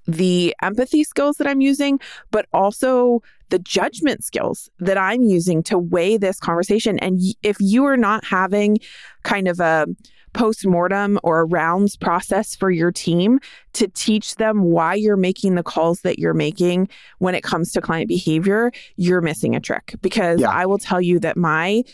[0.06, 2.00] the empathy skills that I'm using,
[2.30, 6.98] but also the judgment skills that I'm using to weigh this conversation.
[6.98, 8.78] And if you are not having
[9.22, 9.86] kind of a
[10.32, 13.38] post mortem or a rounds process for your team
[13.72, 16.88] to teach them why you're making the calls that you're making
[17.18, 19.94] when it comes to client behavior, you're missing a trick.
[20.02, 20.50] Because Yeah.
[20.50, 21.84] I will tell you that my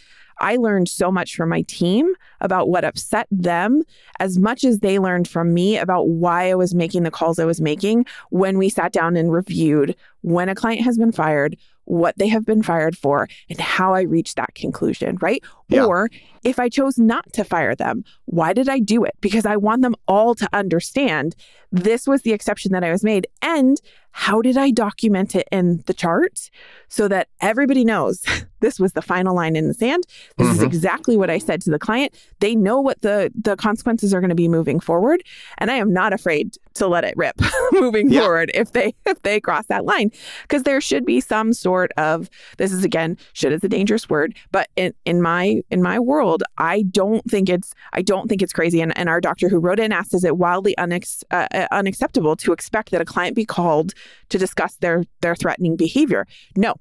[0.42, 3.82] I learned so much from my team about what upset them
[4.18, 7.44] as much as they learned from me about why I was making the calls I
[7.44, 12.16] was making when we sat down and reviewed when a client has been fired, what
[12.18, 15.42] they have been fired for, and how I reached that conclusion, right?
[15.68, 15.84] Yeah.
[15.86, 16.10] Or
[16.44, 19.14] if I chose not to fire them, why did I do it?
[19.20, 21.34] Because I want them all to understand
[21.72, 23.26] this was the exception that I was made.
[23.40, 23.80] And
[24.12, 26.50] how did I document it in the chart
[26.88, 28.22] so that everybody knows
[28.60, 30.04] this was the final line in the sand?
[30.36, 30.66] This is Mhm.
[30.66, 32.12] exactly what I said to the client.
[32.40, 35.22] They know what the the consequences are going to be moving forward,
[35.58, 37.36] and I am not afraid to let it rip
[37.72, 38.20] moving Yeah.
[38.22, 40.10] forward if they if they cross that line
[40.42, 42.28] because there should be some sort of
[42.58, 46.42] this is again should is a dangerous word, but in in my in my world,
[46.58, 48.80] I don't think it's I don't think it's crazy.
[48.80, 52.36] And, and our doctor who wrote in asked, is it wildly unex, uh, uh, unacceptable
[52.36, 53.92] to expect that a client be called
[54.30, 56.26] to discuss their their threatening behavior?
[56.56, 56.74] No,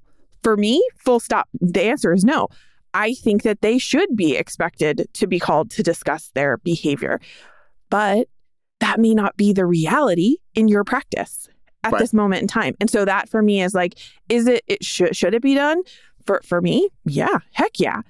[0.44, 1.50] for me, full stop.
[1.60, 2.48] The answer is no.
[2.94, 7.20] I think that they should be expected to be called to discuss their behavior,
[7.90, 8.28] but
[8.80, 11.48] that may not be the reality in your practice
[11.84, 12.00] at Right.
[12.00, 12.76] this moment in time.
[12.80, 13.98] And so that for me is like,
[14.30, 15.82] is it, it should should it be done?
[16.26, 18.02] For for me, yeah, heck yeah.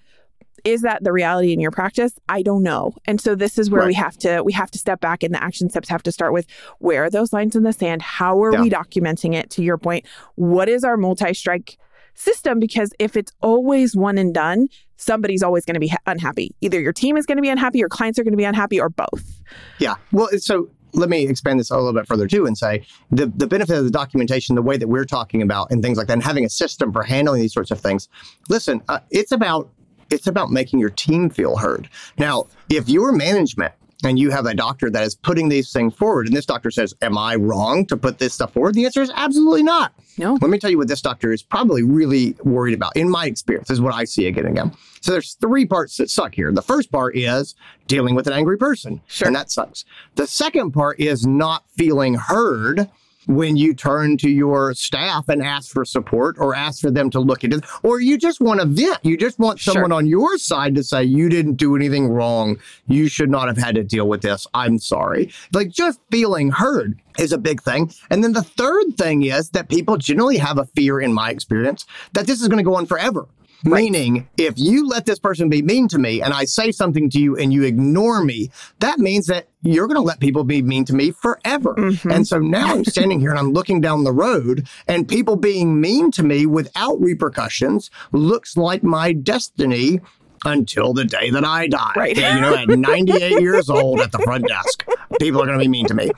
[0.66, 2.20] Is that the reality in your practice?
[2.28, 2.94] I don't know.
[3.06, 3.88] And so this is where Right.
[3.88, 6.34] we have to we have to step back and the action steps have to start
[6.34, 6.46] with
[6.80, 8.02] where are those lines in the sand?
[8.02, 8.62] How are Yeah.
[8.62, 10.06] we documenting it to your point?
[10.36, 11.78] What is our multi-strike
[12.14, 16.56] system because if it's always one and done, somebody's always going to be ha- unhappy.
[16.62, 18.80] Either your team is going to be unhappy, your clients are going to be unhappy,
[18.80, 19.42] or both.
[19.80, 19.96] Yeah.
[20.12, 23.48] Well, so let me expand this a little bit further too and say the, the
[23.48, 26.24] benefit of the documentation, the way that we're talking about and things like that, and
[26.24, 28.10] having a system for handling these sorts of things.
[28.50, 29.70] Listen, uh, it's about
[30.10, 31.88] it's about making your team feel heard.
[32.18, 33.74] Now, if your management
[34.04, 36.94] and you have a doctor that is putting these things forward, and this doctor says,
[37.02, 39.94] "Am I wrong to put this stuff forward?" The answer is absolutely not.
[40.18, 40.38] No.
[40.42, 42.96] Let me tell you what this doctor is probably really worried about.
[42.96, 44.72] In my experience, is what I see again and again.
[45.02, 46.52] So there's three parts that suck here.
[46.52, 47.56] The first part is
[47.88, 49.28] dealing with an angry person, Sure.
[49.28, 49.86] and that sucks.
[50.16, 52.90] The second part is not feeling heard
[53.30, 57.20] when you turn to your staff and ask for support or ask for them to
[57.20, 58.98] look into or you just want to vent.
[59.04, 59.74] You just want Sure.
[59.76, 62.58] someone on your side to say you didn't do anything wrong.
[62.88, 64.48] You should not have had to deal with this.
[64.56, 65.32] I'm sorry.
[65.54, 67.94] Like just feeling heard is a big thing.
[68.10, 71.86] And then the third thing is that people generally have a fear in my experience
[72.14, 73.28] that this is going to go on forever
[73.64, 77.20] Meaning, if you let this person be mean to me and I say something to
[77.20, 80.86] you and you ignore me, that means that you're going to let people be mean
[80.86, 81.76] to me forever.
[81.76, 82.16] Mhm.
[82.16, 85.82] And so now I'm standing here and I'm looking down the road and people being
[85.82, 90.00] mean to me without repercussions looks like my destiny
[90.46, 91.94] until the day that I die.
[91.98, 92.18] Right.
[92.18, 94.86] And, you know, at 98 years old at the front desk,
[95.20, 96.12] people are going to be mean to me.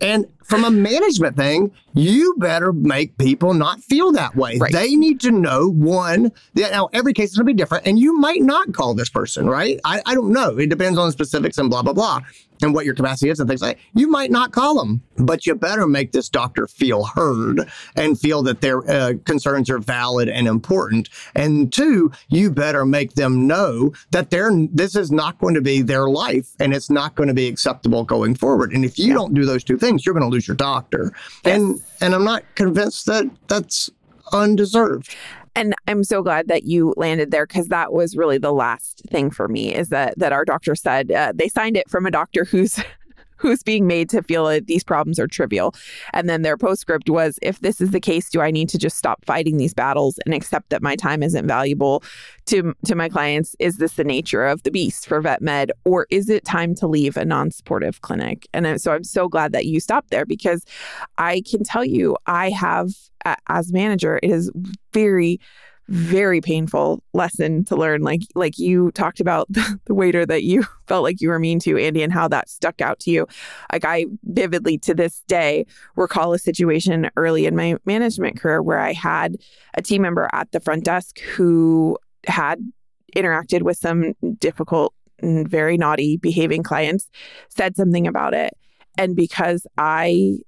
[0.00, 4.56] And from a management thing, you better make people not feel that way.
[4.56, 4.72] Right.
[4.72, 7.98] They need to know one, that now every case is going to be different, and
[7.98, 9.78] you might not call this person, right?
[9.84, 10.56] I, I don't know.
[10.56, 12.22] It depends on the specifics and blah, blah, blah,
[12.62, 13.82] and what your capacity is and things like that.
[13.94, 18.42] You might not call them, but you better make this doctor feel heard and feel
[18.44, 21.08] that their uh, concerns are valid and important.
[21.34, 25.82] And two, you better make them know that they're, this is not going to be
[25.82, 28.72] their life and it's not going to be acceptable going forward.
[28.72, 31.12] And if you don't do those two things, you're going to lose your doctor.
[31.44, 33.90] And and I'm not convinced that that's
[34.32, 35.14] undeserved.
[35.54, 39.30] And I'm so glad that you landed there because that was really the last thing
[39.30, 42.44] for me is that that our doctor said uh, they signed it from a doctor
[42.44, 42.78] who's
[43.38, 45.74] who's being made to feel that these problems are trivial.
[46.12, 48.96] And then their postscript was if this is the case, do I need to just
[48.96, 52.02] stop fighting these battles and accept that my time isn't valuable
[52.46, 53.56] to to my clients?
[53.58, 56.86] Is this the nature of the beast for vet med or is it time to
[56.86, 58.46] leave a non-supportive clinic?
[58.52, 60.64] And so I'm so glad that you stopped there because
[61.16, 62.90] I can tell you I have
[63.48, 64.50] as manager it is
[64.92, 65.40] very
[65.88, 68.02] very painful lesson to learn.
[68.02, 71.78] Like like you talked about the, waiter that you felt like you were mean to,
[71.78, 73.26] Andy, and how that stuck out to you.
[73.72, 75.66] Like I vividly to this day
[75.96, 79.36] recall a situation early in my management career where I had
[79.74, 82.60] a team member at the front desk who had
[83.16, 87.08] interacted with some difficult and very naughty behaving clients,
[87.48, 88.52] said something about it.
[88.96, 90.38] And because I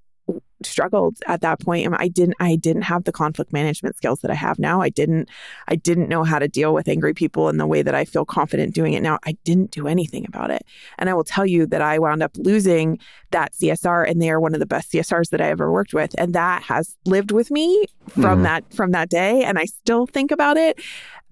[0.63, 4.31] struggled at that point and I didn't I didn't have the conflict management skills that
[4.31, 4.81] I have now.
[4.81, 5.29] I didn't
[5.69, 8.25] I didn't know how to deal with angry people in the way that I feel
[8.25, 9.19] confident doing it now.
[9.25, 10.63] I didn't do anything about it.
[10.99, 12.99] And I will tell you that I wound up losing
[13.31, 16.15] that CSR and they are one of the best CSRs that I ever worked with
[16.19, 18.43] and that has lived with me from mm.
[18.45, 20.81] that from that day and I still think about it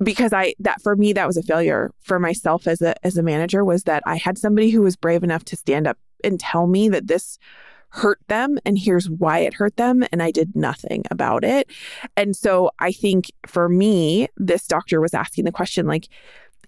[0.03, 3.23] because I that for me that was a failure for myself as a as a
[3.23, 6.67] manager was that I had somebody who was brave enough to stand up and tell
[6.67, 7.39] me that this
[7.91, 11.71] hurt them and here's why it hurt them and I did nothing about it.
[12.17, 16.09] And so I think for me this doctor was asking the question like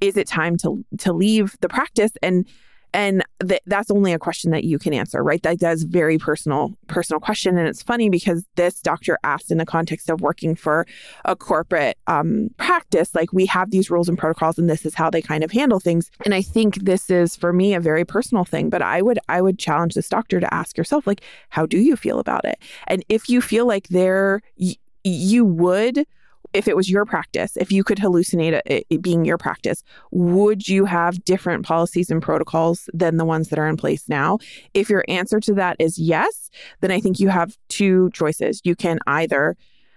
[0.01, 2.47] is it time to to leave the practice and
[2.93, 5.43] and th- that's only a question that you can answer right?
[5.43, 7.59] That does very personal personal question.
[7.59, 10.87] And it's funny because this doctor asked in the context of working for
[11.25, 15.11] a corporate um, practice like we have these rules and protocols and this is how
[15.11, 16.11] they kind of handle things.
[16.25, 19.41] And i think this is for me a very personal thing but i would i
[19.41, 22.59] would challenge this doctor to ask yourself like how do you feel about it?
[22.87, 26.07] And if you feel like there y- you would
[26.53, 30.69] if it was your practice, if you could hallucinate it, it, being your practice, would
[30.69, 34.39] you have different policies and protocols than the ones that are in place now?
[34.75, 38.61] If your answer to that is yes, then I think you have two choices.
[38.65, 39.57] You can either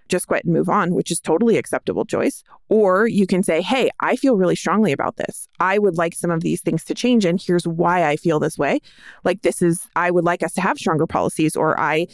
[0.09, 2.43] just quit and move on, which is totally acceptable choice.
[2.69, 5.47] Or you can say, hey, I feel really strongly about this.
[5.59, 7.25] I would like some of these things to change.
[7.25, 8.79] And here's why I feel this way.
[9.23, 12.07] Like, this is, I would like us to have stronger policies, or I,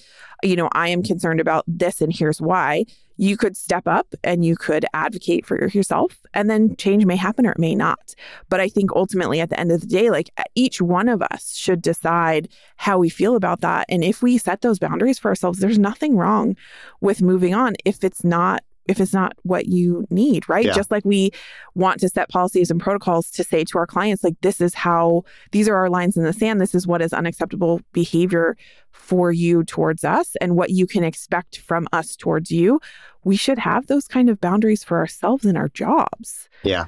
[0.44, 2.86] you know, I am concerned about this, and here's why
[3.20, 7.46] you could step up and you could advocate for yourself and then change may happen
[7.46, 8.16] or it may not.
[8.48, 11.54] But i think ultimately at the end of the day like each one of us
[11.54, 12.48] should decide
[12.78, 13.86] how we feel about that.
[13.90, 16.56] And if we set those boundaries for ourselves there's nothing wrong
[17.02, 20.66] with moving on if it's not if it's not what you need, right?
[20.66, 20.74] Yeah.
[20.74, 21.32] Just like we
[21.76, 25.24] want to set policies and protocols to say to our clients, like, this is how,
[25.52, 26.60] these are our lines in the sand.
[26.60, 28.58] This is what is unacceptable behavior
[28.92, 32.82] for you towards us and what you can expect from us towards you.
[33.24, 36.50] We should have those kind of boundaries for ourselves in our jobs.
[36.64, 36.86] Yeah.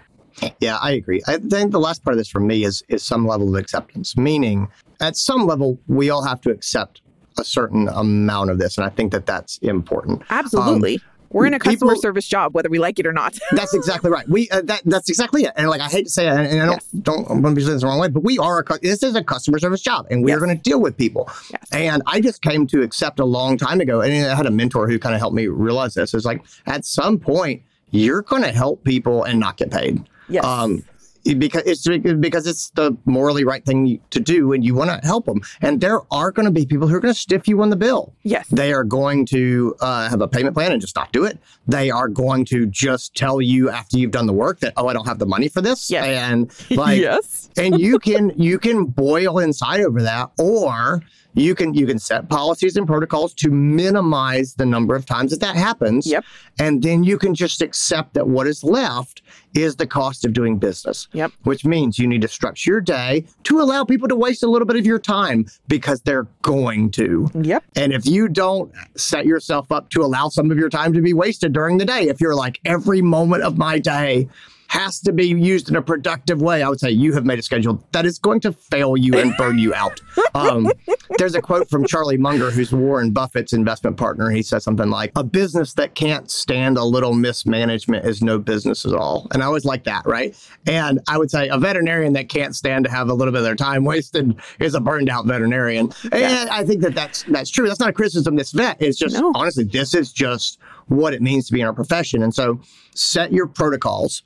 [0.59, 1.21] Yeah, I agree.
[1.27, 4.15] I think the last part of this for me is is some level of acceptance,
[4.15, 4.69] meaning
[5.01, 7.01] at some level we all have to accept
[7.37, 10.23] a certain amount of this, and I think that that's important.
[10.29, 10.95] Absolutely.
[10.95, 11.01] Um,
[11.33, 13.37] we're in a customer People, service job, whether we like it or not.
[13.51, 14.27] that's exactly right.
[14.27, 15.53] We uh, that that's exactly it.
[15.55, 16.87] And like I hate to say it, and, and I don't yes.
[17.01, 19.03] don't I'm going to be saying this the wrong way, but we are a this
[19.03, 20.37] is a customer service job, and we yes.
[20.37, 21.29] are going to deal with people.
[21.51, 21.67] Yes.
[21.71, 24.89] And I just came to accept a long time ago, and I had a mentor
[24.89, 26.13] who kind of helped me realize this.
[26.13, 27.61] Is like at some point
[27.91, 30.03] you're going to help people and not get paid.
[30.29, 30.45] Yes.
[30.45, 30.83] Um,
[31.23, 35.25] because it's because it's the morally right thing to do and you want to help
[35.25, 37.69] them and there are going to be people who are going to stiff you on
[37.69, 38.13] the bill.
[38.23, 38.47] Yes.
[38.47, 41.37] They are going to uh, have a payment plan and just not do it.
[41.67, 44.93] They are going to just tell you after you've done the work that oh i
[44.93, 45.89] don't have the money for this.
[45.89, 46.05] Yes.
[46.05, 47.49] and like yes.
[47.57, 51.01] and you can you can boil inside over that or
[51.33, 55.39] you can you can set policies and protocols to minimize the number of times that
[55.39, 56.23] that happens yep.
[56.59, 59.21] and then you can just accept that what is left
[59.53, 61.31] is the cost of doing business yep.
[61.43, 64.65] which means you need to structure your day to allow people to waste a little
[64.65, 69.71] bit of your time because they're going to yep and if you don't set yourself
[69.71, 72.35] up to allow some of your time to be wasted during the day if you're
[72.35, 74.27] like every moment of my day
[74.71, 77.41] has to be used in a productive way, I would say you have made a
[77.41, 79.99] schedule that is going to fail you and burn you out.
[80.33, 80.71] Um,
[81.17, 84.29] there's a quote from Charlie Munger, who's Warren Buffett's investment partner.
[84.29, 88.85] He says something like, A business that can't stand a little mismanagement is no business
[88.85, 89.27] at all.
[89.33, 90.33] And I always like that, right?
[90.65, 93.43] And I would say a veterinarian that can't stand to have a little bit of
[93.43, 95.91] their time wasted is a burned out veterinarian.
[96.13, 97.67] And I think that that's, that's true.
[97.67, 98.81] That's not a criticism this vet.
[98.81, 99.33] It's just, no.
[99.35, 102.23] honestly, this is just what it means to be in our profession.
[102.23, 102.61] And so
[102.95, 104.23] set your protocols,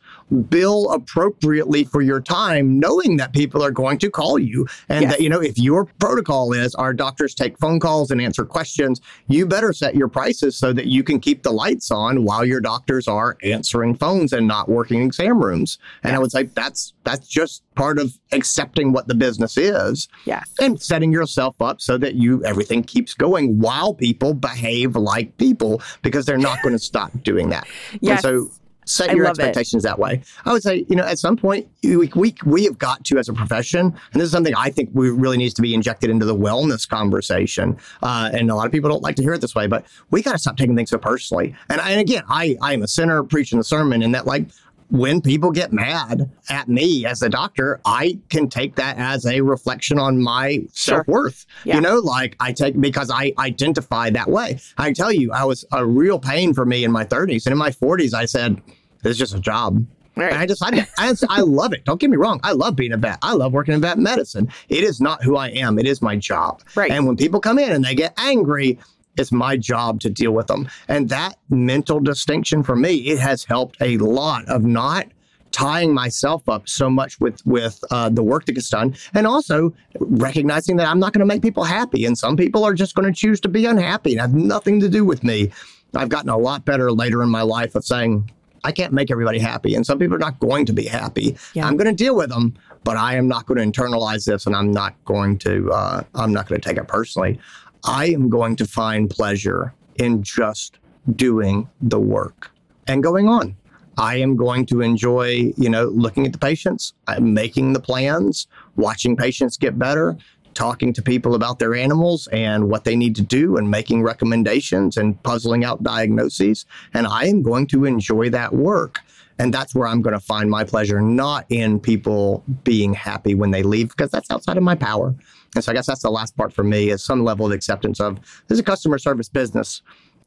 [0.49, 4.67] bill appropriately for your time, knowing that people are going to call you.
[4.89, 5.13] And yes.
[5.13, 9.01] that, you know, if your protocol is our doctors take phone calls and answer questions,
[9.27, 12.61] you better set your prices so that you can keep the lights on while your
[12.61, 15.77] doctors are answering phones and not working exam rooms.
[16.03, 16.15] And yes.
[16.15, 20.07] I would say that's that's just part of accepting what the business is.
[20.25, 20.49] Yes.
[20.59, 25.81] And setting yourself up so that you everything keeps going while people behave like people
[26.01, 27.67] because they're not going to stop doing that.
[28.01, 28.23] Yes.
[28.25, 28.51] And so
[28.85, 29.41] set your love it.
[29.41, 30.21] expectations that way.
[30.45, 33.29] I would say, you know, at some point, we, we, we have got to, as
[33.29, 36.25] a profession, and this is something I think we really needs to be injected into
[36.25, 37.77] the wellness conversation.
[38.01, 40.21] Uh, and a lot of people don't like to hear it this way, but we
[40.21, 41.55] got to stop taking things so personally.
[41.69, 44.47] And, I, and again, I, I am a sinner preaching the sermon, and that like,
[44.89, 49.41] when people get mad at me as a doctor, I can take that as a
[49.41, 50.97] reflection on my Sure.
[50.97, 51.45] self worth.
[51.63, 51.75] Yeah.
[51.75, 54.59] You know, like I take because I identify that way.
[54.77, 57.45] I tell you, I was a real pain for me in my 30s.
[57.45, 58.61] And in my 40s, I said,
[59.03, 59.85] it's just a job.
[60.17, 60.31] Right.
[60.31, 61.83] And I decided, I, I love it.
[61.83, 62.39] Don't get me wrong.
[62.43, 63.17] I love being a vet.
[63.21, 64.47] I love working in vet medicine.
[64.69, 66.61] It is not who I am, it is my job.
[66.75, 66.89] Right.
[66.91, 68.79] And when people come in and they get angry,
[69.17, 70.67] it's my job to deal with them.
[70.87, 75.07] And that mental distinction for me, it has helped a lot of not
[75.51, 79.73] tying myself up so much with with uh, the work that gets done, and also
[79.99, 83.11] recognizing that I'm not going to make people happy, and some people are just going
[83.11, 85.51] to choose to be unhappy and have nothing to do with me.
[85.95, 88.29] I've gotten a lot better later in my life of saying
[88.65, 91.37] I can't make everybody happy, and some people are not going to be happy.
[91.53, 91.67] Yeah.
[91.67, 94.55] I'm going to deal with them, but I am not going to internalize this, and
[94.55, 97.39] I'm not going to uh, I'm not going to take it personally.
[97.85, 100.79] I am going to find pleasure in just
[101.15, 102.51] doing the work
[102.87, 103.55] and going on.
[103.97, 108.47] I am going to enjoy, you know, looking at the patients, uh, making the plans,
[108.75, 110.17] watching patients get better,
[110.53, 114.97] talking to people about their animals and what they need to do, and making recommendations
[114.97, 116.65] and puzzling out diagnoses.
[116.93, 118.99] And I am going to enjoy that work.
[119.37, 123.51] And that's where I'm going to find my pleasure, not in people being happy when
[123.51, 125.13] they leave, because that's outside of my power.
[125.55, 127.99] And so I guess that's the last part for me is some level of acceptance
[127.99, 129.81] of this is a customer service business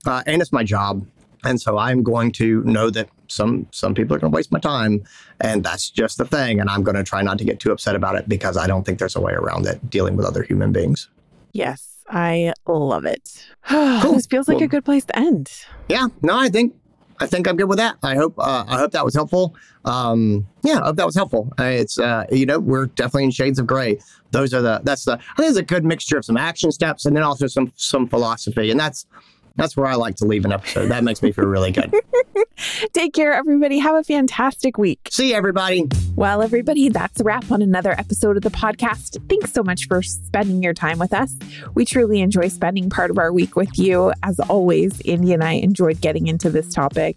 [0.06, 1.06] uh, and it's my job.
[1.44, 4.58] And so I'm going to know that some some people are going to waste my
[4.58, 5.04] time,
[5.40, 6.58] and that's just the thing.
[6.58, 8.84] And I'm going to try not to get too upset about it because I don't
[8.84, 11.08] think there's a way around it dealing with other human beings.
[11.52, 13.46] Yes, I love it.
[13.68, 14.14] cool.
[14.14, 15.52] This feels like a good place to end.
[15.88, 16.74] Yeah, no, I think
[17.20, 17.96] I think I'm good with that.
[18.02, 19.56] I hope uh, I hope that was helpful.
[19.84, 21.52] Um, yeah, I hope that was helpful.
[21.58, 23.98] Uh, it's uh, you know we're definitely in shades of gray.
[24.30, 27.06] Those are the that's the I think it's a good mixture of some action steps
[27.06, 29.06] and then also some some philosophy, and that's
[29.58, 30.86] that's where I like to leave an episode.
[30.86, 31.92] That makes me feel really good.
[32.92, 33.78] Take care, everybody.
[33.78, 35.08] Have a fantastic week.
[35.10, 35.84] See you, everybody.
[36.16, 39.28] Well, everybody, that's a wrap on another episode of the podcast.
[39.28, 41.36] Thanks so much for spending your time with us.
[41.74, 44.12] We truly enjoy spending part of our week with you.
[44.22, 47.16] As always, Andy and I enjoyed getting into this topic.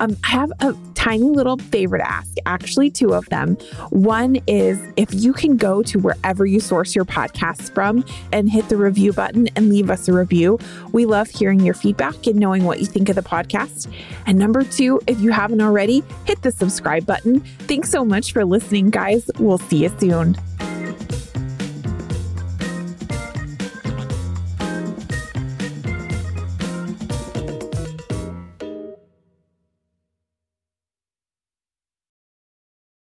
[0.00, 3.56] Um, I have a tiny little favor to ask, actually, two of them.
[3.90, 8.68] One is if you can go to wherever you source your podcasts from and hit
[8.68, 10.58] the review button and leave us a review.
[10.92, 13.92] We love hearing your feedback and knowing what you think of the podcast.
[14.26, 17.40] And number two, if you haven't already, hit the subscribe button.
[17.40, 19.30] Thanks so much for listening, guys.
[19.38, 20.36] We'll see you soon.